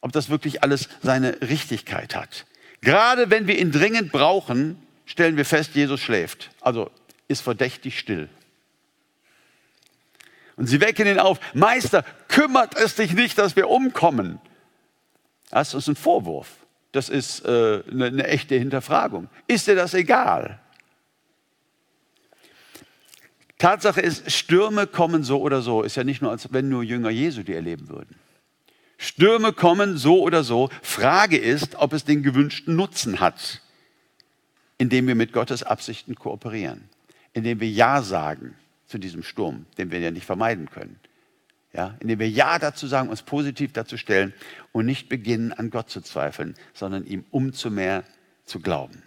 ob 0.00 0.12
das 0.12 0.28
wirklich 0.28 0.62
alles 0.62 0.88
seine 1.02 1.40
Richtigkeit 1.42 2.14
hat. 2.14 2.46
Gerade 2.80 3.30
wenn 3.30 3.46
wir 3.46 3.58
ihn 3.58 3.72
dringend 3.72 4.12
brauchen, 4.12 4.82
stellen 5.06 5.36
wir 5.36 5.44
fest, 5.44 5.74
Jesus 5.74 6.00
schläft, 6.00 6.50
also 6.60 6.90
ist 7.28 7.40
verdächtig 7.40 7.98
still. 7.98 8.28
Und 10.56 10.66
sie 10.66 10.80
wecken 10.80 11.06
ihn 11.06 11.18
auf, 11.18 11.40
Meister, 11.54 12.04
kümmert 12.28 12.76
es 12.76 12.94
dich 12.94 13.14
nicht, 13.14 13.38
dass 13.38 13.56
wir 13.56 13.68
umkommen. 13.68 14.38
Das 15.50 15.74
ist 15.74 15.88
ein 15.88 15.96
Vorwurf. 15.96 16.48
Das 16.92 17.08
ist 17.08 17.44
äh, 17.44 17.82
eine, 17.90 18.06
eine 18.06 18.26
echte 18.26 18.54
Hinterfragung. 18.56 19.28
Ist 19.46 19.66
dir 19.66 19.74
das 19.74 19.94
egal? 19.94 20.60
Tatsache 23.58 24.00
ist, 24.00 24.30
Stürme 24.30 24.86
kommen 24.86 25.24
so 25.24 25.40
oder 25.40 25.62
so. 25.62 25.82
Ist 25.82 25.96
ja 25.96 26.04
nicht 26.04 26.20
nur, 26.20 26.30
als 26.30 26.52
wenn 26.52 26.68
nur 26.68 26.82
Jünger 26.82 27.10
Jesu 27.10 27.42
die 27.42 27.54
erleben 27.54 27.88
würden. 27.88 28.16
Stürme 29.02 29.52
kommen 29.52 29.98
so 29.98 30.22
oder 30.22 30.44
so. 30.44 30.70
Frage 30.80 31.36
ist, 31.36 31.74
ob 31.74 31.92
es 31.92 32.04
den 32.04 32.22
gewünschten 32.22 32.76
Nutzen 32.76 33.18
hat, 33.18 33.60
indem 34.78 35.08
wir 35.08 35.16
mit 35.16 35.32
Gottes 35.32 35.64
Absichten 35.64 36.14
kooperieren, 36.14 36.88
indem 37.32 37.58
wir 37.58 37.68
Ja 37.68 38.02
sagen 38.02 38.54
zu 38.86 38.98
diesem 38.98 39.24
Sturm, 39.24 39.66
den 39.76 39.90
wir 39.90 39.98
ja 39.98 40.12
nicht 40.12 40.24
vermeiden 40.24 40.70
können. 40.70 41.00
Ja, 41.72 41.96
indem 41.98 42.20
wir 42.20 42.30
Ja 42.30 42.60
dazu 42.60 42.86
sagen, 42.86 43.08
uns 43.08 43.22
positiv 43.22 43.72
dazu 43.72 43.96
stellen 43.96 44.32
und 44.70 44.86
nicht 44.86 45.08
beginnen, 45.08 45.52
an 45.52 45.70
Gott 45.70 45.90
zu 45.90 46.00
zweifeln, 46.00 46.54
sondern 46.72 47.04
ihm 47.04 47.24
umzu 47.32 47.72
mehr 47.72 48.04
zu 48.44 48.60
glauben. 48.60 49.02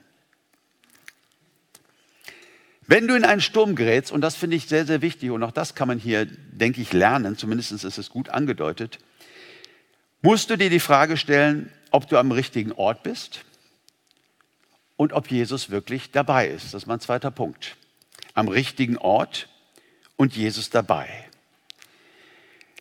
Wenn 2.86 3.08
du 3.08 3.16
in 3.16 3.24
einen 3.24 3.40
Sturm 3.40 3.76
gerätst, 3.76 4.12
und 4.12 4.20
das 4.20 4.36
finde 4.36 4.58
ich 4.58 4.66
sehr, 4.66 4.86
sehr 4.86 5.02
wichtig, 5.02 5.32
und 5.32 5.42
auch 5.42 5.52
das 5.52 5.74
kann 5.74 5.88
man 5.88 6.00
hier, 6.00 6.26
denke 6.26 6.82
ich, 6.82 6.92
lernen, 6.92 7.38
zumindest 7.38 7.72
ist 7.72 7.98
es 7.98 8.10
gut 8.10 8.28
angedeutet, 8.28 9.00
musst 10.26 10.50
du 10.50 10.58
dir 10.58 10.72
die 10.72 10.80
Frage 10.80 11.18
stellen, 11.18 11.72
ob 11.92 12.10
du 12.10 12.18
am 12.18 12.32
richtigen 12.32 12.72
Ort 12.72 13.04
bist 13.04 13.46
und 14.96 15.14
ob 15.14 15.30
Jesus 15.30 15.70
wirklich 15.70 16.10
dabei 16.10 16.48
ist. 16.48 16.74
Das 16.74 16.82
ist 16.82 16.88
mein 16.88 17.00
zweiter 17.00 17.30
Punkt. 17.30 17.78
Am 18.34 18.48
richtigen 18.48 18.98
Ort 18.98 19.48
und 20.16 20.36
Jesus 20.36 20.72
dabei. 20.72 21.08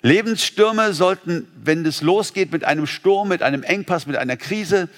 Lebensstürme 0.01 0.95
sollten, 0.95 1.47
wenn 1.55 1.85
es 1.85 2.01
losgeht 2.01 2.51
mit 2.51 2.65
einem 2.65 2.87
Sturm, 2.87 3.29
mit 3.29 3.43
einem 3.43 3.63
Engpass, 3.63 4.07
mit 4.07 4.17
einer 4.17 4.39
Krise, 4.39 4.89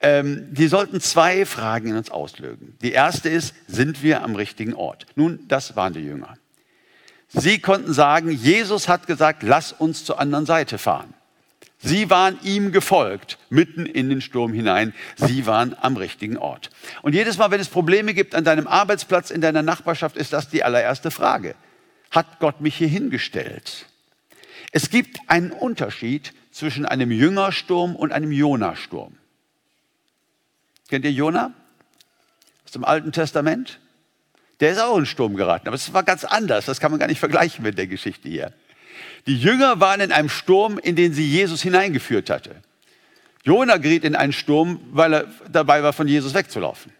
ähm, 0.00 0.54
die 0.54 0.68
sollten 0.68 1.00
zwei 1.00 1.44
Fragen 1.46 1.88
in 1.88 1.96
uns 1.96 2.12
auslösen. 2.12 2.78
Die 2.80 2.92
erste 2.92 3.28
ist, 3.28 3.56
sind 3.66 4.04
wir 4.04 4.22
am 4.22 4.36
richtigen 4.36 4.74
Ort? 4.74 5.06
Nun, 5.16 5.40
das 5.48 5.74
waren 5.74 5.94
die 5.94 6.04
Jünger. 6.04 6.38
Sie 7.26 7.58
konnten 7.58 7.92
sagen, 7.92 8.30
Jesus 8.30 8.86
hat 8.86 9.08
gesagt, 9.08 9.42
lass 9.42 9.72
uns 9.72 10.04
zur 10.04 10.20
anderen 10.20 10.46
Seite 10.46 10.78
fahren. 10.78 11.12
Sie 11.80 12.10
waren 12.10 12.38
ihm 12.42 12.72
gefolgt, 12.72 13.38
mitten 13.50 13.86
in 13.86 14.08
den 14.08 14.20
Sturm 14.20 14.52
hinein. 14.52 14.92
Sie 15.16 15.46
waren 15.46 15.76
am 15.80 15.96
richtigen 15.96 16.36
Ort. 16.36 16.70
Und 17.02 17.14
jedes 17.14 17.38
Mal, 17.38 17.50
wenn 17.50 17.60
es 17.60 17.68
Probleme 17.68 18.14
gibt 18.14 18.34
an 18.34 18.44
deinem 18.44 18.66
Arbeitsplatz, 18.66 19.30
in 19.30 19.40
deiner 19.40 19.62
Nachbarschaft, 19.62 20.16
ist 20.16 20.32
das 20.32 20.48
die 20.48 20.64
allererste 20.64 21.10
Frage 21.10 21.54
hat 22.10 22.38
Gott 22.38 22.60
mich 22.60 22.76
hier 22.76 22.88
hingestellt? 22.88 23.86
Es 24.72 24.90
gibt 24.90 25.18
einen 25.26 25.50
Unterschied 25.50 26.32
zwischen 26.50 26.84
einem 26.84 27.10
Jüngersturm 27.10 27.96
und 27.96 28.12
einem 28.12 28.32
Jonasturm. 28.32 29.16
Kennt 30.88 31.04
ihr 31.04 31.12
Jona? 31.12 31.52
Aus 32.64 32.72
dem 32.72 32.84
Alten 32.84 33.12
Testament? 33.12 33.80
Der 34.60 34.72
ist 34.72 34.80
auch 34.80 34.96
in 34.96 35.02
den 35.02 35.06
Sturm 35.06 35.36
geraten, 35.36 35.68
aber 35.68 35.76
es 35.76 35.92
war 35.92 36.02
ganz 36.02 36.24
anders. 36.24 36.66
Das 36.66 36.80
kann 36.80 36.90
man 36.90 36.98
gar 36.98 37.06
nicht 37.06 37.20
vergleichen 37.20 37.62
mit 37.62 37.78
der 37.78 37.86
Geschichte 37.86 38.28
hier. 38.28 38.52
Die 39.26 39.36
Jünger 39.36 39.80
waren 39.80 40.00
in 40.00 40.12
einem 40.12 40.28
Sturm, 40.28 40.78
in 40.78 40.96
den 40.96 41.12
sie 41.12 41.26
Jesus 41.28 41.62
hineingeführt 41.62 42.30
hatte. 42.30 42.56
Jona 43.44 43.76
geriet 43.76 44.04
in 44.04 44.16
einen 44.16 44.32
Sturm, 44.32 44.80
weil 44.92 45.14
er 45.14 45.24
dabei 45.50 45.82
war, 45.82 45.92
von 45.92 46.08
Jesus 46.08 46.34
wegzulaufen 46.34 46.92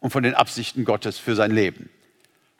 und 0.00 0.10
von 0.10 0.22
den 0.22 0.34
Absichten 0.34 0.84
Gottes 0.84 1.18
für 1.18 1.34
sein 1.34 1.50
Leben. 1.50 1.90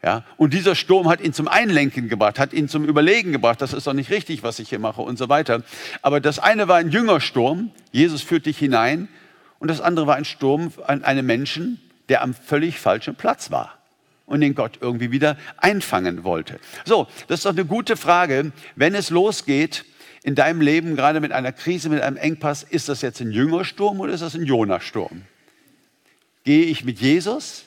Ja, 0.03 0.25
und 0.37 0.53
dieser 0.53 0.75
Sturm 0.75 1.09
hat 1.09 1.21
ihn 1.21 1.33
zum 1.33 1.49
Einlenken 1.49 2.09
gebracht, 2.09 2.39
hat 2.39 2.53
ihn 2.53 2.69
zum 2.69 2.85
Überlegen 2.85 3.33
gebracht, 3.33 3.61
das 3.61 3.73
ist 3.73 3.87
doch 3.87 3.93
nicht 3.93 4.11
richtig, 4.11 4.43
was 4.43 4.59
ich 4.59 4.69
hier 4.69 4.79
mache 4.79 5.03
und 5.03 5.19
so 5.19 5.29
weiter. 5.29 5.63
Aber 6.03 6.21
das 6.21 6.39
eine 6.39 6.69
war 6.69 6.77
ein 6.77 6.91
Jüngersturm, 6.91 7.71
Jesus 7.93 8.23
führt 8.23 8.47
dich 8.47 8.59
hinein, 8.59 9.09
und 9.59 9.69
das 9.69 9.81
andere 9.81 10.07
war 10.07 10.17
ein 10.17 10.27
Sturm 10.27 10.73
an 10.87 11.03
einem 11.03 11.25
Menschen, 11.25 11.81
der 12.09 12.23
am 12.23 12.35
völlig 12.35 12.79
falschen 12.79 13.15
Platz 13.15 13.51
war 13.51 13.77
und 14.27 14.41
den 14.41 14.55
Gott 14.55 14.79
irgendwie 14.81 15.11
wieder 15.11 15.37
einfangen 15.57 16.25
wollte. 16.25 16.61
So, 16.85 17.07
das 17.29 17.41
ist 17.41 17.47
doch 17.47 17.53
eine 17.53 17.65
gute 17.65 17.97
Frage, 17.97 18.53
wenn 18.75 18.95
es 18.95 19.11
losgeht 19.11 19.85
in 20.23 20.35
deinem 20.35 20.61
Leben, 20.61 20.97
gerade 20.97 21.21
mit 21.21 21.33
einer 21.33 21.53
Krise, 21.53 21.89
mit 21.89 22.03
einem 22.03 22.17
Engpass, 22.17 22.65
ist 22.65 22.89
das 22.89 23.01
jetzt 23.01 23.21
ein 23.21 23.31
Jüngersturm 23.31 24.01
oder 24.01 24.13
ist 24.13 24.23
das 24.23 24.35
ein 24.35 24.45
Jonasturm? 24.45 25.23
Gehe 26.45 26.65
ich 26.65 26.85
mit 26.85 27.01
Jesus 27.01 27.67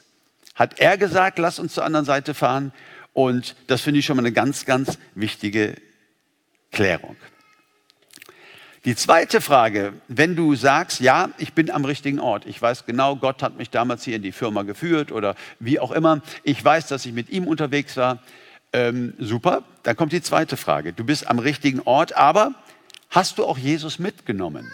hat 0.60 0.80
er 0.82 0.98
gesagt, 0.98 1.40
lass 1.40 1.58
uns 1.58 1.74
zur 1.74 1.86
anderen 1.86 2.06
Seite 2.06 2.34
fahren. 2.34 2.74
Und 3.14 3.56
das 3.68 3.82
finde 3.82 4.02
ich 4.02 4.06
schon 4.06 4.18
mal 4.18 4.24
eine 4.24 4.34
ganz, 4.34 4.66
ganz 4.66 5.00
wichtige 5.16 5.76
Klärung. 6.72 7.16
Die 8.86 8.96
zweite 8.96 9.42
Frage, 9.42 9.94
wenn 10.08 10.38
du 10.38 10.56
sagst, 10.56 11.02
ja, 11.02 11.30
ich 11.38 11.54
bin 11.54 11.70
am 11.70 11.84
richtigen 11.84 12.20
Ort, 12.20 12.46
ich 12.46 12.62
weiß 12.62 12.86
genau, 12.86 13.18
Gott 13.18 13.44
hat 13.44 13.58
mich 13.58 13.70
damals 13.70 14.06
hier 14.06 14.16
in 14.16 14.22
die 14.22 14.32
Firma 14.32 14.64
geführt 14.64 15.12
oder 15.12 15.36
wie 15.60 15.80
auch 15.80 15.92
immer, 15.92 16.22
ich 16.44 16.64
weiß, 16.64 16.88
dass 16.88 17.06
ich 17.06 17.12
mit 17.12 17.30
ihm 17.30 17.46
unterwegs 17.46 17.98
war, 17.98 18.20
ähm, 18.72 19.14
super, 19.20 19.64
dann 19.84 19.98
kommt 19.98 20.14
die 20.14 20.22
zweite 20.22 20.56
Frage, 20.56 20.94
du 20.94 21.04
bist 21.04 21.28
am 21.28 21.40
richtigen 21.40 21.82
Ort, 21.82 22.16
aber 22.16 22.54
hast 23.10 23.38
du 23.38 23.46
auch 23.46 23.58
Jesus 23.58 24.00
mitgenommen? 24.00 24.72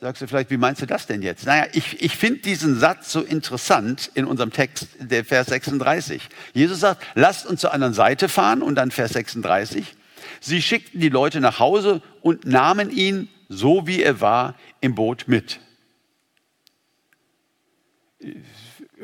Sagst 0.00 0.22
du 0.22 0.26
vielleicht, 0.26 0.50
wie 0.50 0.56
meinst 0.56 0.82
du 0.82 0.86
das 0.86 1.06
denn 1.06 1.22
jetzt? 1.22 1.46
Naja, 1.46 1.66
ich, 1.72 2.02
ich 2.02 2.16
finde 2.16 2.40
diesen 2.40 2.78
Satz 2.78 3.12
so 3.12 3.22
interessant 3.22 4.10
in 4.14 4.24
unserem 4.24 4.52
Text, 4.52 4.88
der 4.98 5.24
Vers 5.24 5.46
36. 5.46 6.28
Jesus 6.52 6.80
sagt, 6.80 7.02
lasst 7.14 7.46
uns 7.46 7.60
zur 7.60 7.72
anderen 7.72 7.94
Seite 7.94 8.28
fahren 8.28 8.60
und 8.60 8.74
dann 8.74 8.90
Vers 8.90 9.12
36. 9.12 9.94
Sie 10.40 10.62
schickten 10.62 11.00
die 11.00 11.08
Leute 11.08 11.40
nach 11.40 11.58
Hause 11.58 12.02
und 12.22 12.44
nahmen 12.44 12.90
ihn, 12.90 13.28
so 13.48 13.86
wie 13.86 14.02
er 14.02 14.20
war, 14.20 14.54
im 14.80 14.94
Boot 14.94 15.24
mit. 15.26 15.60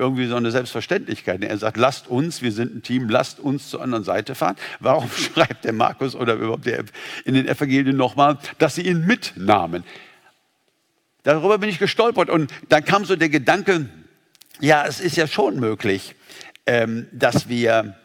irgendwie 0.00 0.26
so 0.26 0.36
eine 0.36 0.50
Selbstverständlichkeit. 0.50 1.44
Er 1.44 1.58
sagt, 1.58 1.76
lasst 1.76 2.08
uns, 2.08 2.40
wir 2.40 2.52
sind 2.52 2.74
ein 2.74 2.82
Team, 2.82 3.10
lasst 3.10 3.38
uns 3.38 3.68
zur 3.68 3.82
anderen 3.82 4.02
Seite 4.02 4.34
fahren. 4.34 4.56
Warum 4.80 5.10
schreibt 5.34 5.64
der 5.64 5.74
Markus 5.74 6.14
oder 6.14 6.34
überhaupt 6.34 6.66
der 6.66 6.84
in 7.24 7.34
den 7.34 7.46
Evangelien 7.46 7.96
nochmal, 7.96 8.38
dass 8.58 8.76
sie 8.76 8.82
ihn 8.82 9.06
mitnahmen? 9.06 9.84
Darüber 11.22 11.58
bin 11.58 11.68
ich 11.68 11.78
gestolpert 11.78 12.30
und 12.30 12.50
dann 12.70 12.84
kam 12.84 13.04
so 13.04 13.14
der 13.14 13.28
Gedanke, 13.28 13.90
ja, 14.60 14.86
es 14.86 15.00
ist 15.00 15.16
ja 15.16 15.26
schon 15.26 15.60
möglich, 15.60 16.14
ähm, 16.64 17.06
dass 17.12 17.48
wir 17.48 17.96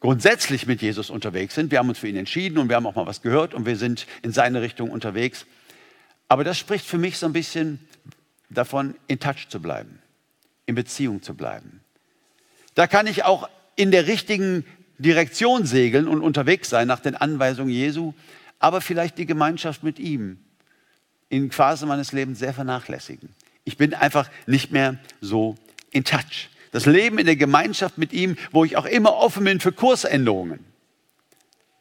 grundsätzlich 0.00 0.66
mit 0.66 0.82
Jesus 0.82 1.10
unterwegs 1.10 1.54
sind. 1.54 1.70
Wir 1.70 1.78
haben 1.78 1.88
uns 1.88 1.98
für 1.98 2.08
ihn 2.08 2.16
entschieden 2.16 2.58
und 2.58 2.68
wir 2.68 2.76
haben 2.76 2.86
auch 2.86 2.96
mal 2.96 3.06
was 3.06 3.22
gehört 3.22 3.54
und 3.54 3.66
wir 3.66 3.76
sind 3.76 4.06
in 4.22 4.32
seine 4.32 4.62
Richtung 4.62 4.90
unterwegs. 4.90 5.46
Aber 6.28 6.42
das 6.42 6.58
spricht 6.58 6.86
für 6.86 6.98
mich 6.98 7.18
so 7.18 7.26
ein 7.26 7.32
bisschen 7.32 7.78
davon, 8.48 8.94
in 9.06 9.20
Touch 9.20 9.48
zu 9.48 9.60
bleiben, 9.60 10.00
in 10.66 10.74
Beziehung 10.74 11.22
zu 11.22 11.34
bleiben. 11.34 11.80
Da 12.74 12.86
kann 12.86 13.06
ich 13.06 13.24
auch 13.24 13.48
in 13.76 13.90
der 13.90 14.06
richtigen 14.06 14.64
Direktion 14.98 15.66
segeln 15.66 16.08
und 16.08 16.22
unterwegs 16.22 16.70
sein 16.70 16.88
nach 16.88 17.00
den 17.00 17.14
Anweisungen 17.14 17.70
Jesu, 17.70 18.14
aber 18.58 18.80
vielleicht 18.80 19.18
die 19.18 19.26
Gemeinschaft 19.26 19.82
mit 19.82 19.98
ihm 19.98 20.38
in 21.28 21.50
Phasen 21.50 21.88
meines 21.88 22.12
Lebens 22.12 22.38
sehr 22.38 22.52
vernachlässigen. 22.52 23.30
Ich 23.64 23.76
bin 23.76 23.94
einfach 23.94 24.28
nicht 24.46 24.72
mehr 24.72 24.98
so 25.20 25.56
in 25.90 26.04
Touch. 26.04 26.48
Das 26.70 26.86
Leben 26.86 27.18
in 27.18 27.26
der 27.26 27.36
Gemeinschaft 27.36 27.98
mit 27.98 28.12
ihm, 28.12 28.36
wo 28.52 28.64
ich 28.64 28.76
auch 28.76 28.86
immer 28.86 29.16
offen 29.16 29.44
bin 29.44 29.60
für 29.60 29.72
Kursänderungen. 29.72 30.64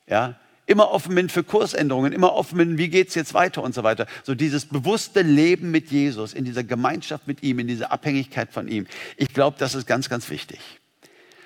Ja, 0.07 0.35
immer 0.69 0.91
offen 0.91 1.15
bin 1.15 1.29
für 1.29 1.43
Kursänderungen, 1.43 2.13
immer 2.13 2.33
offen 2.33 2.57
bin, 2.57 2.77
wie 2.77 2.89
geht 2.89 3.09
es 3.09 3.15
jetzt 3.15 3.33
weiter 3.33 3.63
und 3.63 3.73
so 3.73 3.83
weiter. 3.83 4.05
So 4.23 4.35
dieses 4.35 4.65
bewusste 4.65 5.21
Leben 5.21 5.71
mit 5.71 5.91
Jesus, 5.91 6.33
in 6.33 6.45
dieser 6.45 6.63
Gemeinschaft 6.63 7.27
mit 7.27 7.41
ihm, 7.43 7.59
in 7.59 7.67
dieser 7.67 7.91
Abhängigkeit 7.91 8.51
von 8.51 8.67
ihm. 8.67 8.85
Ich 9.17 9.33
glaube, 9.33 9.57
das 9.59 9.73
ist 9.73 9.87
ganz, 9.87 10.09
ganz 10.09 10.29
wichtig. 10.29 10.59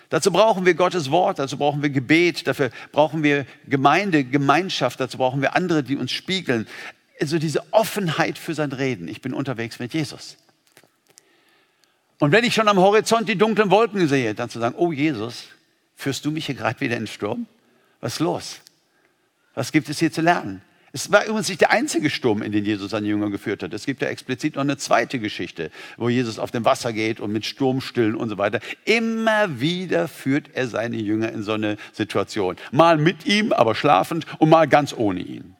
Dazu 0.09 0.29
brauchen 0.29 0.65
wir 0.65 0.75
Gottes 0.75 1.09
Wort, 1.09 1.39
dazu 1.39 1.57
brauchen 1.57 1.81
wir 1.81 1.89
Gebet, 1.89 2.45
dafür 2.47 2.69
brauchen 2.91 3.23
wir 3.23 3.45
Gemeinde, 3.67 4.23
Gemeinschaft, 4.25 4.99
dazu 4.99 5.17
brauchen 5.17 5.41
wir 5.41 5.55
andere, 5.55 5.83
die 5.83 5.95
uns 5.95 6.11
spiegeln. 6.11 6.67
Also 7.19 7.39
diese 7.39 7.63
Offenheit 7.71 8.37
für 8.37 8.53
sein 8.53 8.73
Reden. 8.73 9.07
Ich 9.07 9.21
bin 9.21 9.33
unterwegs 9.33 9.79
mit 9.79 9.93
Jesus. 9.93 10.37
Und 12.23 12.31
wenn 12.31 12.45
ich 12.45 12.53
schon 12.53 12.69
am 12.69 12.77
Horizont 12.77 13.27
die 13.27 13.35
dunklen 13.35 13.69
Wolken 13.69 14.07
sehe, 14.07 14.33
dann 14.33 14.49
zu 14.49 14.57
sagen, 14.57 14.75
oh 14.77 14.93
Jesus, 14.93 15.49
führst 15.93 16.23
du 16.23 16.31
mich 16.31 16.45
hier 16.45 16.55
gerade 16.55 16.79
wieder 16.79 16.95
in 16.95 17.01
den 17.01 17.07
Sturm? 17.07 17.47
Was 17.99 18.13
ist 18.13 18.19
los? 18.21 18.61
Was 19.55 19.73
gibt 19.73 19.89
es 19.89 19.99
hier 19.99 20.09
zu 20.09 20.21
lernen? 20.21 20.61
Es 20.93 21.11
war 21.11 21.25
übrigens 21.25 21.49
nicht 21.49 21.59
der 21.59 21.71
einzige 21.71 22.09
Sturm, 22.09 22.41
in 22.41 22.53
den 22.53 22.63
Jesus 22.63 22.91
seine 22.91 23.07
Jünger 23.07 23.29
geführt 23.29 23.61
hat. 23.61 23.73
Es 23.73 23.85
gibt 23.85 24.01
ja 24.01 24.07
explizit 24.07 24.55
noch 24.55 24.61
eine 24.61 24.77
zweite 24.77 25.19
Geschichte, 25.19 25.69
wo 25.97 26.07
Jesus 26.07 26.39
auf 26.39 26.49
dem 26.49 26.63
Wasser 26.63 26.93
geht 26.93 27.19
und 27.19 27.33
mit 27.33 27.45
Sturmstillen 27.45 28.15
und 28.15 28.29
so 28.29 28.37
weiter. 28.37 28.61
Immer 28.85 29.59
wieder 29.59 30.07
führt 30.07 30.49
er 30.53 30.69
seine 30.69 30.95
Jünger 30.95 31.29
in 31.29 31.43
so 31.43 31.51
eine 31.51 31.75
Situation. 31.91 32.55
Mal 32.71 32.97
mit 32.97 33.25
ihm, 33.25 33.51
aber 33.51 33.75
schlafend 33.75 34.27
und 34.39 34.47
mal 34.47 34.69
ganz 34.69 34.93
ohne 34.93 35.19
ihn. 35.19 35.57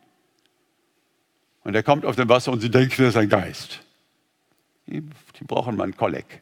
Und 1.66 1.76
er 1.76 1.84
kommt 1.84 2.06
auf 2.06 2.16
dem 2.16 2.30
Wasser 2.30 2.54
und 2.54 2.62
sie 2.62 2.72
denken, 2.72 2.96
das 3.00 3.10
ist 3.10 3.18
ein 3.18 3.28
Geist. 3.28 3.82
Die, 4.88 5.02
die 5.02 5.44
brauchen 5.44 5.76
mal 5.76 5.84
einen 5.84 5.98
Kolleg. 5.98 6.42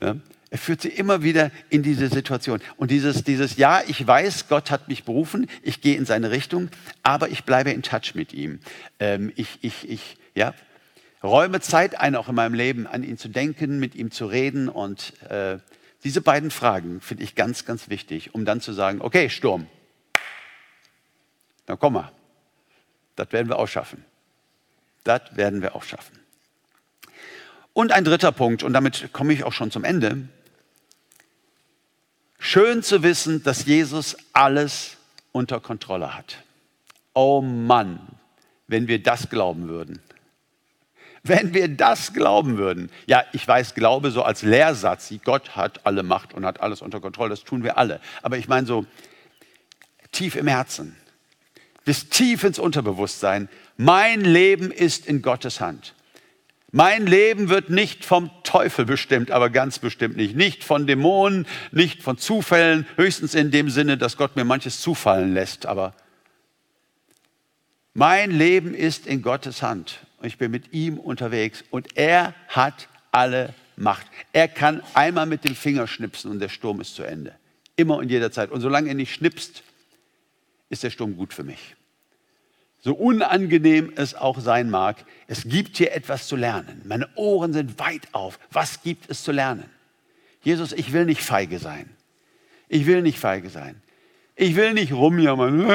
Ja? 0.00 0.16
Er 0.50 0.58
führt 0.58 0.82
sie 0.82 0.88
immer 0.88 1.24
wieder 1.24 1.50
in 1.68 1.82
diese 1.82 2.08
Situation. 2.08 2.60
Und 2.76 2.92
dieses, 2.92 3.24
dieses, 3.24 3.56
ja, 3.56 3.82
ich 3.88 4.06
weiß, 4.06 4.46
Gott 4.48 4.70
hat 4.70 4.86
mich 4.86 5.02
berufen, 5.02 5.48
ich 5.62 5.80
gehe 5.80 5.96
in 5.96 6.06
seine 6.06 6.30
Richtung, 6.30 6.68
aber 7.02 7.28
ich 7.28 7.42
bleibe 7.42 7.72
in 7.72 7.82
Touch 7.82 8.14
mit 8.14 8.32
ihm. 8.32 8.60
Ähm, 9.00 9.32
ich, 9.34 9.58
ich, 9.62 9.90
ich, 9.90 10.16
ja, 10.36 10.54
räume 11.24 11.60
Zeit 11.60 11.98
ein, 11.98 12.14
auch 12.14 12.28
in 12.28 12.36
meinem 12.36 12.54
Leben, 12.54 12.86
an 12.86 13.02
ihn 13.02 13.18
zu 13.18 13.28
denken, 13.28 13.80
mit 13.80 13.96
ihm 13.96 14.12
zu 14.12 14.26
reden. 14.26 14.68
Und 14.68 15.20
äh, 15.28 15.58
diese 16.04 16.20
beiden 16.20 16.52
Fragen 16.52 17.00
finde 17.00 17.24
ich 17.24 17.34
ganz, 17.34 17.64
ganz 17.64 17.88
wichtig, 17.88 18.34
um 18.34 18.44
dann 18.44 18.60
zu 18.60 18.72
sagen, 18.72 19.00
okay, 19.00 19.30
Sturm, 19.30 19.66
na 21.66 21.74
komm 21.74 21.94
mal, 21.94 22.12
das 23.16 23.32
werden 23.32 23.48
wir 23.48 23.58
auch 23.58 23.66
schaffen. 23.66 24.04
Das 25.02 25.22
werden 25.32 25.62
wir 25.62 25.74
auch 25.74 25.82
schaffen. 25.82 26.23
Und 27.74 27.92
ein 27.92 28.04
dritter 28.04 28.32
Punkt, 28.32 28.62
und 28.62 28.72
damit 28.72 29.12
komme 29.12 29.32
ich 29.32 29.44
auch 29.44 29.52
schon 29.52 29.70
zum 29.70 29.84
Ende. 29.84 30.28
Schön 32.38 32.82
zu 32.82 33.02
wissen, 33.02 33.42
dass 33.42 33.66
Jesus 33.66 34.16
alles 34.32 34.96
unter 35.32 35.60
Kontrolle 35.60 36.16
hat. 36.16 36.38
Oh 37.14 37.40
Mann, 37.40 37.98
wenn 38.68 38.86
wir 38.86 39.02
das 39.02 39.28
glauben 39.28 39.68
würden. 39.68 40.00
Wenn 41.24 41.52
wir 41.54 41.68
das 41.68 42.12
glauben 42.12 42.58
würden. 42.58 42.90
Ja, 43.06 43.24
ich 43.32 43.46
weiß, 43.48 43.74
Glaube 43.74 44.10
so 44.10 44.22
als 44.22 44.42
Lehrsatz, 44.42 45.12
Gott 45.24 45.56
hat 45.56 45.84
alle 45.84 46.02
Macht 46.02 46.32
und 46.34 46.44
hat 46.44 46.60
alles 46.60 46.80
unter 46.80 47.00
Kontrolle, 47.00 47.30
das 47.30 47.44
tun 47.44 47.64
wir 47.64 47.76
alle. 47.76 48.00
Aber 48.22 48.36
ich 48.36 48.46
meine 48.46 48.66
so 48.66 48.86
tief 50.12 50.36
im 50.36 50.46
Herzen, 50.46 50.94
bis 51.84 52.08
tief 52.08 52.44
ins 52.44 52.58
Unterbewusstsein, 52.58 53.48
mein 53.76 54.20
Leben 54.20 54.70
ist 54.70 55.06
in 55.06 55.22
Gottes 55.22 55.60
Hand. 55.60 55.94
Mein 56.76 57.06
Leben 57.06 57.50
wird 57.50 57.70
nicht 57.70 58.04
vom 58.04 58.32
Teufel 58.42 58.84
bestimmt, 58.84 59.30
aber 59.30 59.48
ganz 59.48 59.78
bestimmt 59.78 60.16
nicht. 60.16 60.34
Nicht 60.34 60.64
von 60.64 60.88
Dämonen, 60.88 61.46
nicht 61.70 62.02
von 62.02 62.18
Zufällen, 62.18 62.84
höchstens 62.96 63.36
in 63.36 63.52
dem 63.52 63.70
Sinne, 63.70 63.96
dass 63.96 64.16
Gott 64.16 64.34
mir 64.34 64.42
manches 64.42 64.80
zufallen 64.80 65.34
lässt. 65.34 65.66
Aber 65.66 65.94
mein 67.92 68.32
Leben 68.32 68.74
ist 68.74 69.06
in 69.06 69.22
Gottes 69.22 69.62
Hand. 69.62 70.00
Ich 70.20 70.36
bin 70.36 70.50
mit 70.50 70.72
ihm 70.72 70.98
unterwegs 70.98 71.62
und 71.70 71.96
er 71.96 72.34
hat 72.48 72.88
alle 73.12 73.54
Macht. 73.76 74.08
Er 74.32 74.48
kann 74.48 74.82
einmal 74.94 75.26
mit 75.26 75.44
dem 75.44 75.54
Finger 75.54 75.86
schnipsen 75.86 76.28
und 76.28 76.40
der 76.40 76.48
Sturm 76.48 76.80
ist 76.80 76.96
zu 76.96 77.04
Ende. 77.04 77.36
Immer 77.76 77.98
und 77.98 78.10
jederzeit. 78.10 78.50
Und 78.50 78.62
solange 78.62 78.88
er 78.88 78.94
nicht 78.94 79.14
schnipst, 79.14 79.62
ist 80.70 80.82
der 80.82 80.90
Sturm 80.90 81.16
gut 81.16 81.34
für 81.34 81.44
mich 81.44 81.76
so 82.84 82.94
unangenehm 82.94 83.92
es 83.96 84.14
auch 84.14 84.38
sein 84.38 84.68
mag, 84.68 85.06
es 85.26 85.44
gibt 85.44 85.78
hier 85.78 85.92
etwas 85.94 86.28
zu 86.28 86.36
lernen. 86.36 86.82
Meine 86.84 87.08
Ohren 87.14 87.54
sind 87.54 87.78
weit 87.78 88.02
auf. 88.12 88.38
Was 88.52 88.82
gibt 88.82 89.08
es 89.08 89.24
zu 89.24 89.32
lernen? 89.32 89.64
Jesus, 90.42 90.74
ich 90.74 90.92
will 90.92 91.06
nicht 91.06 91.22
feige 91.22 91.58
sein. 91.58 91.88
Ich 92.68 92.84
will 92.84 93.00
nicht 93.00 93.18
feige 93.18 93.48
sein. 93.48 93.80
Ich 94.36 94.54
will 94.54 94.74
nicht 94.74 94.92
rumjammern. 94.92 95.66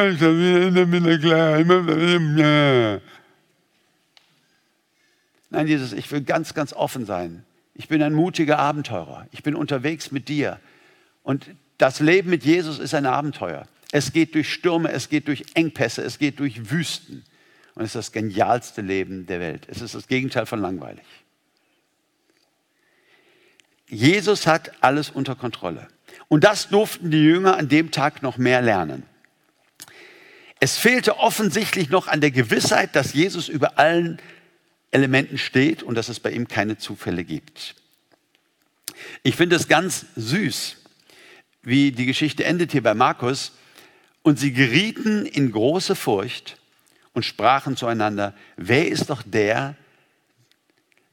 Nein, 5.50 5.68
Jesus, 5.68 5.94
ich 5.94 6.12
will 6.12 6.22
ganz, 6.22 6.54
ganz 6.54 6.74
offen 6.74 7.08
sein. 7.08 7.44
Ich 7.74 7.88
bin 7.88 8.04
ein 8.04 8.14
mutiger 8.14 8.60
Abenteurer. 8.60 9.26
Ich 9.32 9.42
bin 9.42 9.56
unterwegs 9.56 10.12
mit 10.12 10.28
dir. 10.28 10.60
Und 11.24 11.48
das 11.80 12.02
Leben 12.02 12.30
mit 12.30 12.44
Jesus 12.44 12.78
ist 12.78 12.94
ein 12.94 13.08
Abenteuer. 13.08 13.66
Es 13.92 14.14
geht 14.14 14.36
durch 14.36 14.52
Stürme, 14.52 14.92
es 14.92 15.10
geht 15.10 15.28
durch 15.28 15.44
Engpässe, 15.56 16.04
es 16.04 16.20
geht 16.20 16.40
durch 16.40 16.70
Wüsten. 16.70 17.24
Und 17.76 17.84
es 17.84 17.90
ist 17.90 17.96
das 17.96 18.12
genialste 18.12 18.82
Leben 18.82 19.26
der 19.26 19.40
Welt. 19.40 19.68
Es 19.70 19.82
ist 19.82 19.96
das 19.96 20.08
Gegenteil 20.08 20.46
von 20.46 20.60
langweilig. 20.60 21.06
Jesus 23.88 24.46
hat 24.46 24.72
alles 24.82 25.10
unter 25.10 25.36
Kontrolle. 25.36 25.88
Und 26.28 26.44
das 26.44 26.70
durften 26.70 27.10
die 27.10 27.24
Jünger 27.24 27.58
an 27.58 27.70
dem 27.70 27.92
Tag 27.92 28.22
noch 28.22 28.38
mehr 28.38 28.62
lernen. 28.62 29.04
Es 30.60 30.78
fehlte 30.78 31.18
offensichtlich 31.18 31.90
noch 31.90 32.08
an 32.08 32.22
der 32.22 32.32
Gewissheit, 32.32 32.96
dass 32.96 33.14
Jesus 33.14 33.48
über 33.48 33.80
allen 33.80 34.22
Elementen 34.92 35.38
steht 35.38 35.84
und 35.84 35.96
dass 35.96 36.10
es 36.10 36.20
bei 36.20 36.32
ihm 36.32 36.48
keine 36.48 36.78
Zufälle 36.78 37.24
gibt. 37.24 37.76
Ich 39.24 39.36
finde 39.36 39.56
es 39.56 39.68
ganz 39.68 40.06
süß, 40.16 40.78
wie 41.64 41.92
die 41.92 42.06
Geschichte 42.06 42.44
endet 42.44 42.72
hier 42.74 42.84
bei 42.84 42.94
Markus. 42.94 43.54
Und 44.22 44.40
sie 44.40 44.54
gerieten 44.54 45.26
in 45.26 45.52
große 45.52 45.96
Furcht 45.96 46.58
und 47.14 47.24
sprachen 47.24 47.76
zueinander, 47.76 48.34
wer 48.58 48.88
ist 48.88 49.10
doch 49.10 49.24
der, 49.24 49.76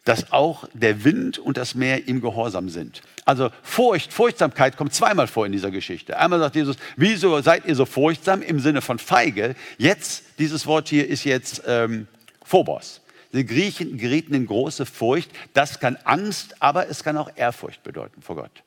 dass 0.05 0.33
auch 0.33 0.69
der 0.73 1.05
Wind 1.05 1.39
und 1.39 1.57
das 1.57 1.75
Meer 1.75 2.07
ihm 2.07 2.21
gehorsam 2.21 2.69
sind. 2.69 3.03
Also 3.25 3.51
Furcht, 3.65 4.13
Furchtsamkeit 4.13 4.77
kommt 4.77 4.95
zweimal 4.95 5.27
vor 5.27 5.47
in 5.47 5.53
dieser 5.53 5.73
Geschichte. 5.73 6.17
Einmal 6.17 6.39
sagt 6.39 6.55
Jesus, 6.55 6.77
wieso 6.97 7.41
seid 7.41 7.67
ihr 7.67 7.75
so 7.75 7.87
furchtsam 7.87 8.41
im 8.41 8.61
Sinne 8.61 8.83
von 8.83 9.01
feige? 9.01 9.57
Jetzt, 9.79 10.23
dieses 10.39 10.65
Wort 10.67 10.89
hier 10.89 11.09
ist 11.09 11.25
jetzt 11.25 11.63
ähm, 11.67 12.07
Phobos. 12.45 13.01
Die 13.33 13.45
Griechen 13.45 13.99
gerieten 13.99 14.33
in 14.33 14.47
große 14.47 14.87
Furcht. 14.87 15.31
Das 15.55 15.81
kann 15.81 15.97
Angst, 16.05 16.63
aber 16.63 16.89
es 16.89 17.03
kann 17.03 17.17
auch 17.17 17.31
Ehrfurcht 17.35 17.83
bedeuten 17.83 18.23
vor 18.23 18.37
Gott. 18.37 18.63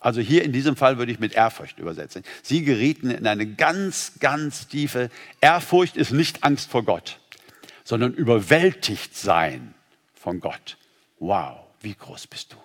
Also 0.00 0.20
hier 0.20 0.44
in 0.44 0.52
diesem 0.52 0.76
Fall 0.76 0.98
würde 0.98 1.12
ich 1.12 1.18
mit 1.18 1.32
Ehrfurcht 1.32 1.78
übersetzen. 1.78 2.22
Sie 2.42 2.62
gerieten 2.64 3.10
in 3.10 3.26
eine 3.26 3.46
ganz, 3.46 4.12
ganz 4.20 4.68
tiefe 4.68 5.10
Ehrfurcht 5.40 5.96
ist 5.96 6.12
nicht 6.12 6.44
Angst 6.44 6.70
vor 6.70 6.84
Gott, 6.84 7.18
sondern 7.84 8.12
überwältigt 8.14 9.16
sein 9.16 9.74
von 10.14 10.40
Gott. 10.40 10.76
Wow, 11.18 11.58
wie 11.80 11.94
groß 11.94 12.26
bist 12.28 12.52
du? 12.52 12.56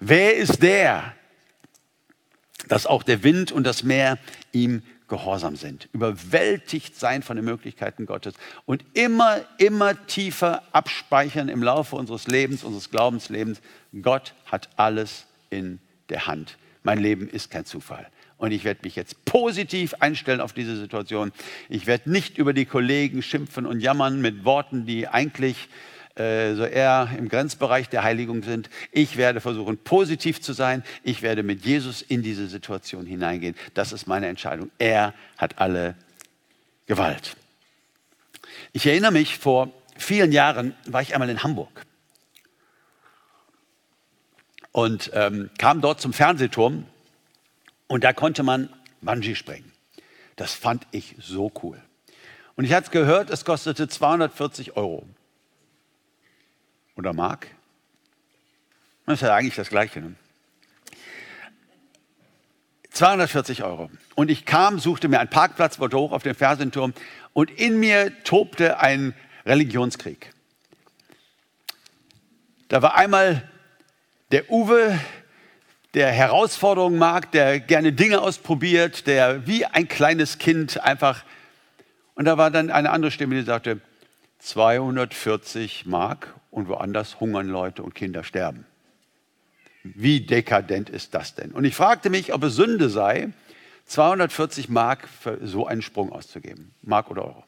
Wer 0.00 0.36
ist 0.36 0.62
der, 0.62 1.14
dass 2.66 2.86
auch 2.86 3.04
der 3.04 3.22
Wind 3.22 3.52
und 3.52 3.64
das 3.64 3.84
Meer 3.84 4.18
ihm 4.52 4.82
gehorsam 5.06 5.56
sind, 5.56 5.88
überwältigt 5.92 6.98
sein 6.98 7.22
von 7.22 7.36
den 7.36 7.44
Möglichkeiten 7.44 8.06
Gottes 8.06 8.34
und 8.64 8.82
immer, 8.94 9.42
immer 9.58 10.06
tiefer 10.06 10.62
abspeichern 10.72 11.48
im 11.50 11.62
Laufe 11.62 11.96
unseres 11.96 12.26
Lebens, 12.26 12.64
unseres 12.64 12.90
Glaubenslebens, 12.90 13.60
Gott 14.00 14.34
hat 14.46 14.70
alles 14.76 15.26
in 15.50 15.80
der 16.12 16.26
Hand. 16.26 16.56
Mein 16.84 16.98
Leben 16.98 17.28
ist 17.28 17.50
kein 17.50 17.64
Zufall. 17.64 18.06
Und 18.38 18.52
ich 18.52 18.64
werde 18.64 18.80
mich 18.82 18.96
jetzt 18.96 19.24
positiv 19.24 19.94
einstellen 20.00 20.40
auf 20.40 20.52
diese 20.52 20.76
Situation. 20.76 21.32
Ich 21.68 21.86
werde 21.86 22.10
nicht 22.10 22.38
über 22.38 22.52
die 22.52 22.64
Kollegen 22.64 23.22
schimpfen 23.22 23.66
und 23.66 23.80
jammern 23.80 24.20
mit 24.20 24.44
Worten, 24.44 24.84
die 24.84 25.06
eigentlich 25.06 25.68
äh, 26.16 26.54
so 26.54 26.64
eher 26.64 27.08
im 27.16 27.28
Grenzbereich 27.28 27.88
der 27.88 28.02
Heiligung 28.02 28.42
sind. 28.42 28.68
Ich 28.90 29.16
werde 29.16 29.40
versuchen, 29.40 29.78
positiv 29.78 30.40
zu 30.40 30.52
sein. 30.52 30.82
Ich 31.04 31.22
werde 31.22 31.42
mit 31.42 31.64
Jesus 31.64 32.02
in 32.02 32.22
diese 32.22 32.48
Situation 32.48 33.06
hineingehen. 33.06 33.54
Das 33.74 33.92
ist 33.92 34.06
meine 34.06 34.26
Entscheidung. 34.26 34.70
Er 34.78 35.14
hat 35.38 35.58
alle 35.58 35.94
Gewalt. 36.86 37.36
Ich 38.72 38.86
erinnere 38.86 39.12
mich, 39.12 39.38
vor 39.38 39.70
vielen 39.96 40.32
Jahren 40.32 40.74
war 40.86 41.00
ich 41.00 41.14
einmal 41.14 41.30
in 41.30 41.44
Hamburg 41.44 41.86
und 44.72 45.10
ähm, 45.14 45.50
kam 45.58 45.80
dort 45.80 46.00
zum 46.00 46.12
Fernsehturm 46.12 46.86
und 47.86 48.04
da 48.04 48.12
konnte 48.12 48.42
man 48.42 48.70
Bungee 49.02 49.34
springen. 49.34 49.70
Das 50.36 50.54
fand 50.54 50.86
ich 50.90 51.14
so 51.20 51.52
cool. 51.62 51.80
Und 52.56 52.64
ich 52.64 52.72
hatte 52.72 52.90
gehört, 52.90 53.30
es 53.30 53.44
kostete 53.44 53.88
240 53.88 54.76
Euro 54.76 55.06
oder 56.96 57.12
Mark. 57.12 57.48
Das 59.06 59.14
ist 59.16 59.20
ja 59.22 59.34
eigentlich 59.34 59.56
das 59.56 59.68
Gleiche. 59.68 60.00
Ne? 60.00 60.14
240 62.90 63.64
Euro. 63.64 63.90
Und 64.14 64.30
ich 64.30 64.44
kam, 64.44 64.78
suchte 64.78 65.08
mir 65.08 65.20
einen 65.20 65.30
Parkplatz, 65.30 65.78
wollte 65.78 65.96
hoch 65.96 66.12
auf 66.12 66.22
den 66.22 66.34
Fersenturm 66.34 66.92
und 67.32 67.50
in 67.50 67.80
mir 67.80 68.22
tobte 68.24 68.80
ein 68.80 69.14
Religionskrieg. 69.46 70.32
Da 72.68 72.80
war 72.80 72.94
einmal 72.94 73.50
der 74.32 74.50
Uwe, 74.50 74.98
der 75.92 76.10
Herausforderungen 76.10 76.98
mag, 76.98 77.30
der 77.32 77.60
gerne 77.60 77.92
Dinge 77.92 78.22
ausprobiert, 78.22 79.06
der 79.06 79.46
wie 79.46 79.66
ein 79.66 79.88
kleines 79.88 80.38
Kind 80.38 80.82
einfach. 80.82 81.22
Und 82.14 82.24
da 82.24 82.38
war 82.38 82.50
dann 82.50 82.70
eine 82.70 82.90
andere 82.90 83.10
Stimme, 83.10 83.34
die 83.34 83.42
sagte, 83.42 83.80
240 84.38 85.84
Mark 85.84 86.34
und 86.50 86.68
woanders 86.68 87.20
hungern 87.20 87.46
Leute 87.46 87.82
und 87.82 87.94
Kinder 87.94 88.24
sterben. 88.24 88.66
Wie 89.84 90.22
dekadent 90.22 90.88
ist 90.88 91.12
das 91.14 91.34
denn? 91.34 91.52
Und 91.52 91.64
ich 91.64 91.74
fragte 91.74 92.08
mich, 92.08 92.32
ob 92.32 92.42
es 92.44 92.56
Sünde 92.56 92.88
sei, 92.88 93.28
240 93.84 94.70
Mark 94.70 95.08
für 95.08 95.46
so 95.46 95.66
einen 95.66 95.82
Sprung 95.82 96.10
auszugeben. 96.10 96.74
Mark 96.80 97.10
oder 97.10 97.24
Euro. 97.26 97.44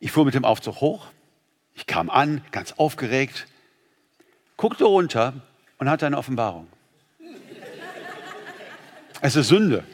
Ich 0.00 0.10
fuhr 0.10 0.24
mit 0.24 0.34
dem 0.34 0.44
Aufzug 0.46 0.80
hoch. 0.80 1.08
Ich 1.74 1.86
kam 1.86 2.08
an, 2.08 2.42
ganz 2.50 2.72
aufgeregt, 2.72 3.46
guckte 4.58 4.84
runter 4.84 5.32
und 5.78 5.88
hatte 5.88 6.04
eine 6.04 6.18
Offenbarung. 6.18 6.66
Es 9.22 9.34
ist 9.34 9.48
Sünde. 9.48 9.84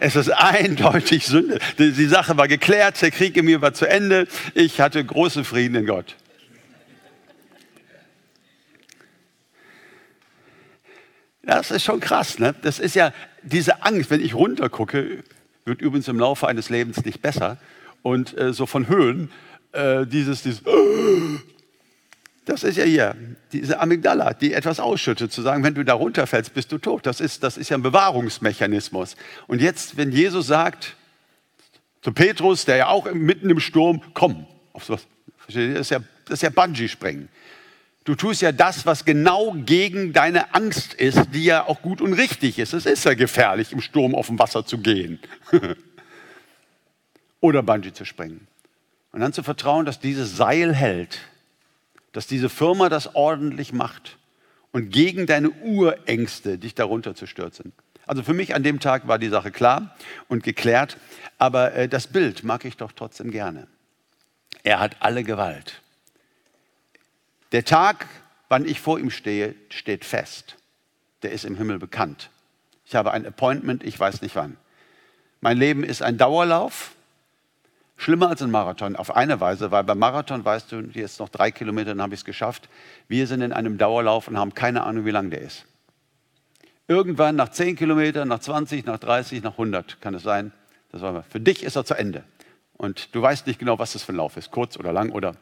Es 0.00 0.16
ist 0.16 0.30
eindeutig 0.30 1.24
Sünde. 1.24 1.60
Die 1.78 2.06
Sache 2.06 2.36
war 2.36 2.48
geklärt, 2.48 3.00
der 3.00 3.12
Krieg 3.12 3.36
in 3.36 3.44
mir 3.44 3.62
war 3.62 3.72
zu 3.72 3.88
Ende. 3.88 4.26
Ich 4.54 4.80
hatte 4.80 5.04
großen 5.04 5.44
Frieden 5.44 5.76
in 5.76 5.86
Gott. 5.86 6.16
Das 11.42 11.70
ist 11.70 11.84
schon 11.84 12.00
krass. 12.00 12.38
Ne? 12.38 12.54
Das 12.62 12.78
ist 12.78 12.94
ja 12.94 13.12
diese 13.42 13.82
Angst, 13.82 14.10
wenn 14.10 14.22
ich 14.22 14.34
runtergucke, 14.34 15.22
wird 15.66 15.80
übrigens 15.80 16.08
im 16.08 16.18
Laufe 16.18 16.48
eines 16.48 16.70
Lebens 16.70 17.04
nicht 17.04 17.20
besser. 17.20 17.58
Und 18.02 18.36
äh, 18.36 18.52
so 18.52 18.66
von 18.66 18.88
Höhen, 18.88 19.30
äh, 19.72 20.06
dieses, 20.06 20.42
dieses 20.42 20.62
das 22.44 22.62
ist 22.62 22.76
ja 22.76 22.84
hier 22.84 23.16
diese 23.52 23.80
Amygdala, 23.80 24.34
die 24.34 24.52
etwas 24.52 24.80
ausschüttet, 24.80 25.32
zu 25.32 25.42
sagen, 25.42 25.62
wenn 25.62 25.74
du 25.74 25.84
da 25.84 25.94
runterfällst, 25.94 26.52
bist 26.52 26.70
du 26.72 26.78
tot. 26.78 27.06
Das 27.06 27.20
ist, 27.20 27.42
das 27.42 27.56
ist 27.56 27.70
ja 27.70 27.78
ein 27.78 27.82
Bewahrungsmechanismus. 27.82 29.16
Und 29.46 29.62
jetzt, 29.62 29.96
wenn 29.96 30.12
Jesus 30.12 30.46
sagt 30.46 30.96
zu 32.02 32.12
Petrus, 32.12 32.66
der 32.66 32.76
ja 32.76 32.88
auch 32.88 33.10
mitten 33.12 33.48
im 33.48 33.60
Sturm, 33.60 34.02
komm, 34.12 34.46
auf 34.74 34.84
sowas, 34.84 35.06
das 35.46 35.56
ist 35.56 35.90
ja, 35.90 36.00
das 36.26 36.34
ist 36.34 36.42
ja 36.42 36.50
Bungee-Sprengen. 36.50 37.28
Du 38.04 38.14
tust 38.14 38.42
ja 38.42 38.52
das, 38.52 38.84
was 38.84 39.06
genau 39.06 39.54
gegen 39.56 40.12
deine 40.12 40.54
Angst 40.54 40.92
ist, 40.92 41.20
die 41.32 41.44
ja 41.44 41.66
auch 41.66 41.80
gut 41.80 42.02
und 42.02 42.12
richtig 42.12 42.58
ist. 42.58 42.74
Es 42.74 42.84
ist 42.84 43.04
ja 43.04 43.14
gefährlich, 43.14 43.72
im 43.72 43.80
Sturm 43.80 44.14
auf 44.14 44.26
dem 44.26 44.38
Wasser 44.38 44.66
zu 44.66 44.76
gehen. 44.78 45.18
Oder 47.40 47.62
Bungee 47.62 47.94
zu 47.94 48.04
springen. 48.04 48.46
Und 49.12 49.20
dann 49.20 49.32
zu 49.32 49.42
vertrauen, 49.42 49.86
dass 49.86 50.00
dieses 50.00 50.36
Seil 50.36 50.74
hält 50.74 51.20
dass 52.14 52.26
diese 52.28 52.48
Firma 52.48 52.88
das 52.88 53.14
ordentlich 53.14 53.72
macht 53.72 54.16
und 54.72 54.90
gegen 54.90 55.26
deine 55.26 55.50
Urängste 55.50 56.58
dich 56.58 56.74
darunter 56.74 57.14
zu 57.14 57.26
stürzen. 57.26 57.72
Also 58.06 58.22
für 58.22 58.34
mich 58.34 58.54
an 58.54 58.62
dem 58.62 58.80
Tag 58.80 59.08
war 59.08 59.18
die 59.18 59.28
Sache 59.28 59.50
klar 59.50 59.96
und 60.28 60.42
geklärt, 60.42 60.96
aber 61.38 61.74
äh, 61.74 61.88
das 61.88 62.06
Bild 62.06 62.44
mag 62.44 62.64
ich 62.64 62.76
doch 62.76 62.92
trotzdem 62.92 63.30
gerne. 63.30 63.66
Er 64.62 64.78
hat 64.78 64.96
alle 65.00 65.24
Gewalt. 65.24 65.82
Der 67.52 67.64
Tag, 67.64 68.06
wann 68.48 68.64
ich 68.64 68.80
vor 68.80 68.98
ihm 68.98 69.10
stehe, 69.10 69.54
steht 69.68 70.04
fest. 70.04 70.56
Der 71.22 71.32
ist 71.32 71.44
im 71.44 71.56
Himmel 71.56 71.78
bekannt. 71.78 72.30
Ich 72.86 72.94
habe 72.94 73.10
ein 73.10 73.26
Appointment, 73.26 73.82
ich 73.82 73.98
weiß 73.98 74.22
nicht 74.22 74.36
wann. 74.36 74.56
Mein 75.40 75.58
Leben 75.58 75.82
ist 75.82 76.00
ein 76.00 76.16
Dauerlauf 76.16 76.92
Schlimmer 77.96 78.28
als 78.28 78.42
ein 78.42 78.50
Marathon 78.50 78.96
auf 78.96 79.14
eine 79.14 79.40
Weise, 79.40 79.70
weil 79.70 79.84
beim 79.84 79.98
Marathon 79.98 80.44
weißt 80.44 80.72
du, 80.72 80.80
jetzt 80.92 81.20
noch 81.20 81.28
drei 81.28 81.50
Kilometer, 81.50 81.90
dann 81.90 82.02
habe 82.02 82.14
ich 82.14 82.20
es 82.20 82.24
geschafft. 82.24 82.68
Wir 83.08 83.26
sind 83.26 83.40
in 83.40 83.52
einem 83.52 83.78
Dauerlauf 83.78 84.28
und 84.28 84.36
haben 84.36 84.54
keine 84.54 84.82
Ahnung, 84.82 85.04
wie 85.04 85.10
lang 85.10 85.30
der 85.30 85.42
ist. 85.42 85.64
Irgendwann 86.86 87.36
nach 87.36 87.48
10 87.48 87.76
Kilometern, 87.76 88.28
nach 88.28 88.40
20, 88.40 88.84
nach 88.84 88.98
30, 88.98 89.42
nach 89.42 89.52
100 89.52 90.00
kann 90.00 90.14
es 90.14 90.22
sein. 90.22 90.52
Das 90.92 91.00
war 91.00 91.22
für 91.22 91.40
dich 91.40 91.62
ist 91.62 91.76
er 91.76 91.84
zu 91.84 91.94
Ende. 91.94 92.24
Und 92.76 93.14
du 93.14 93.22
weißt 93.22 93.46
nicht 93.46 93.58
genau, 93.58 93.78
was 93.78 93.92
das 93.92 94.02
für 94.02 94.12
ein 94.12 94.16
Lauf 94.16 94.36
ist, 94.36 94.50
kurz 94.50 94.76
oder 94.76 94.92
lang 94.92 95.10
oder. 95.10 95.36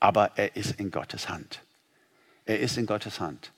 Aber 0.00 0.32
er 0.36 0.56
ist 0.56 0.80
in 0.80 0.90
Gottes 0.90 1.28
Hand. 1.28 1.62
Er 2.46 2.60
ist 2.60 2.78
in 2.78 2.86
Gottes 2.86 3.20
Hand. 3.20 3.52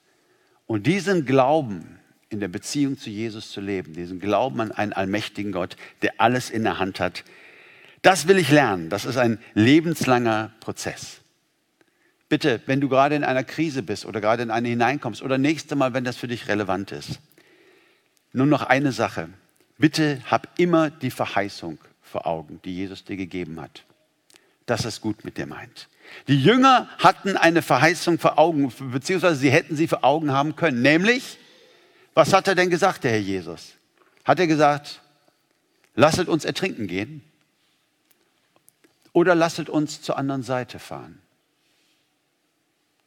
Und 0.66 0.86
diesen 0.86 1.24
Glauben 1.24 1.98
in 2.28 2.40
der 2.40 2.48
Beziehung 2.48 2.98
zu 2.98 3.10
Jesus 3.10 3.50
zu 3.50 3.60
leben, 3.60 3.92
diesen 3.92 4.20
Glauben 4.20 4.60
an 4.60 4.72
einen 4.72 4.92
allmächtigen 4.92 5.52
Gott, 5.52 5.76
der 6.02 6.14
alles 6.18 6.50
in 6.50 6.62
der 6.62 6.78
Hand 6.78 7.00
hat, 7.00 7.24
das 8.02 8.28
will 8.28 8.38
ich 8.38 8.50
lernen. 8.50 8.88
Das 8.88 9.04
ist 9.04 9.16
ein 9.16 9.38
lebenslanger 9.54 10.52
Prozess. 10.60 11.20
Bitte, 12.28 12.60
wenn 12.66 12.80
du 12.80 12.88
gerade 12.88 13.16
in 13.16 13.24
einer 13.24 13.44
Krise 13.44 13.82
bist 13.82 14.06
oder 14.06 14.20
gerade 14.20 14.42
in 14.42 14.50
eine 14.50 14.68
hineinkommst 14.68 15.22
oder 15.22 15.36
nächste 15.36 15.74
Mal, 15.74 15.94
wenn 15.94 16.04
das 16.04 16.16
für 16.16 16.28
dich 16.28 16.48
relevant 16.48 16.92
ist, 16.92 17.20
nur 18.32 18.46
noch 18.46 18.62
eine 18.62 18.92
Sache. 18.92 19.28
Bitte 19.78 20.20
hab 20.30 20.58
immer 20.58 20.90
die 20.90 21.10
Verheißung 21.10 21.78
vor 22.02 22.26
Augen, 22.26 22.60
die 22.64 22.76
Jesus 22.76 23.04
dir 23.04 23.16
gegeben 23.16 23.60
hat. 23.60 23.84
Dass 24.66 24.84
es 24.84 25.00
gut 25.00 25.24
mit 25.24 25.36
dir 25.36 25.46
meint. 25.46 25.88
Die 26.28 26.40
Jünger 26.40 26.88
hatten 26.98 27.36
eine 27.36 27.62
Verheißung 27.62 28.18
vor 28.18 28.38
Augen, 28.38 28.72
beziehungsweise 28.92 29.36
sie 29.36 29.50
hätten 29.50 29.76
sie 29.76 29.88
vor 29.88 30.04
Augen 30.04 30.32
haben 30.32 30.54
können. 30.54 30.82
Nämlich, 30.82 31.38
was 32.14 32.32
hat 32.32 32.46
er 32.46 32.54
denn 32.54 32.70
gesagt, 32.70 33.04
der 33.04 33.12
Herr 33.12 33.18
Jesus? 33.18 33.74
Hat 34.24 34.38
er 34.38 34.46
gesagt, 34.46 35.00
lasset 35.94 36.28
uns 36.28 36.44
ertrinken 36.44 36.86
gehen? 36.86 37.22
Oder 39.12 39.34
lasset 39.34 39.68
uns 39.68 40.02
zur 40.02 40.16
anderen 40.18 40.42
Seite 40.42 40.78
fahren. 40.78 41.20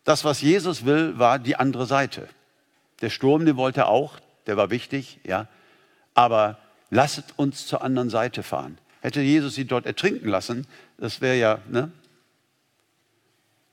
Das, 0.04 0.26
was 0.26 0.42
Jesus 0.42 0.86
will, 0.86 1.18
war 1.18 1.39
die 1.39 1.56
andere 1.56 1.86
Seite. 1.86 2.28
Der 3.02 3.10
Sturm, 3.10 3.46
den 3.46 3.58
wollte 3.58 3.82
er 3.82 3.88
auch, 3.88 4.20
der 4.48 4.58
war 4.58 4.70
wichtig, 4.70 5.20
ja. 5.24 5.48
Aber 6.13 6.58
lasset 6.89 7.26
uns 7.38 7.66
zur 7.66 7.82
anderen 7.82 8.10
Seite 8.10 8.44
fahren. 8.44 8.78
Hätte 9.02 9.22
Jesus 9.22 9.56
sie 9.56 9.66
dort 9.66 9.86
ertrinken 9.86 10.28
lassen, 10.28 10.68
das 10.98 11.22
wäre 11.22 11.38
ja 11.38 11.60
ne, 11.68 11.92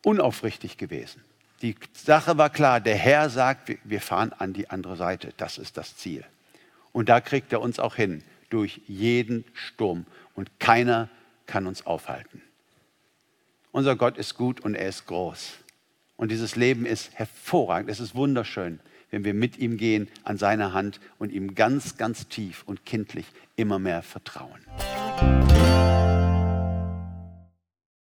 unaufrichtig 0.05 0.77
gewesen. 0.77 1.23
Die 1.62 1.77
Sache 1.93 2.38
war 2.38 2.51
klar, 2.51 2.81
der 2.81 2.97
Herr 2.97 3.29
sagt, 3.29 3.77
wir 3.85 4.01
fahren 4.01 4.33
an 4.33 4.53
die 4.53 4.71
andere 4.71 4.97
Seite. 4.97 5.33
Das 5.37 5.59
ist 5.59 5.77
das 5.77 5.97
Ziel. 5.97 6.25
Und 6.93 7.09
da 7.09 7.21
kriegt 7.21 7.53
er 7.53 7.61
uns 7.61 7.79
auch 7.79 7.97
hin, 7.97 8.25
durch 8.49 8.81
jeden 8.87 9.45
Sturm. 9.55 10.07
Und 10.35 10.59
keiner 10.59 11.09
kann 11.50 11.66
uns 11.66 11.84
aufhalten. 11.84 12.42
Unser 13.72 13.96
Gott 13.96 14.16
ist 14.18 14.36
gut 14.36 14.60
und 14.60 14.76
er 14.76 14.88
ist 14.88 15.06
groß. 15.06 15.58
Und 16.16 16.30
dieses 16.30 16.54
Leben 16.54 16.86
ist 16.86 17.12
hervorragend, 17.14 17.90
es 17.90 17.98
ist 17.98 18.14
wunderschön, 18.14 18.78
wenn 19.10 19.24
wir 19.24 19.34
mit 19.34 19.58
ihm 19.58 19.76
gehen, 19.76 20.08
an 20.22 20.38
seiner 20.38 20.72
Hand 20.72 21.00
und 21.18 21.32
ihm 21.32 21.56
ganz, 21.56 21.96
ganz 21.96 22.28
tief 22.28 22.62
und 22.66 22.86
kindlich 22.86 23.26
immer 23.56 23.80
mehr 23.80 24.02
vertrauen. 24.02 24.60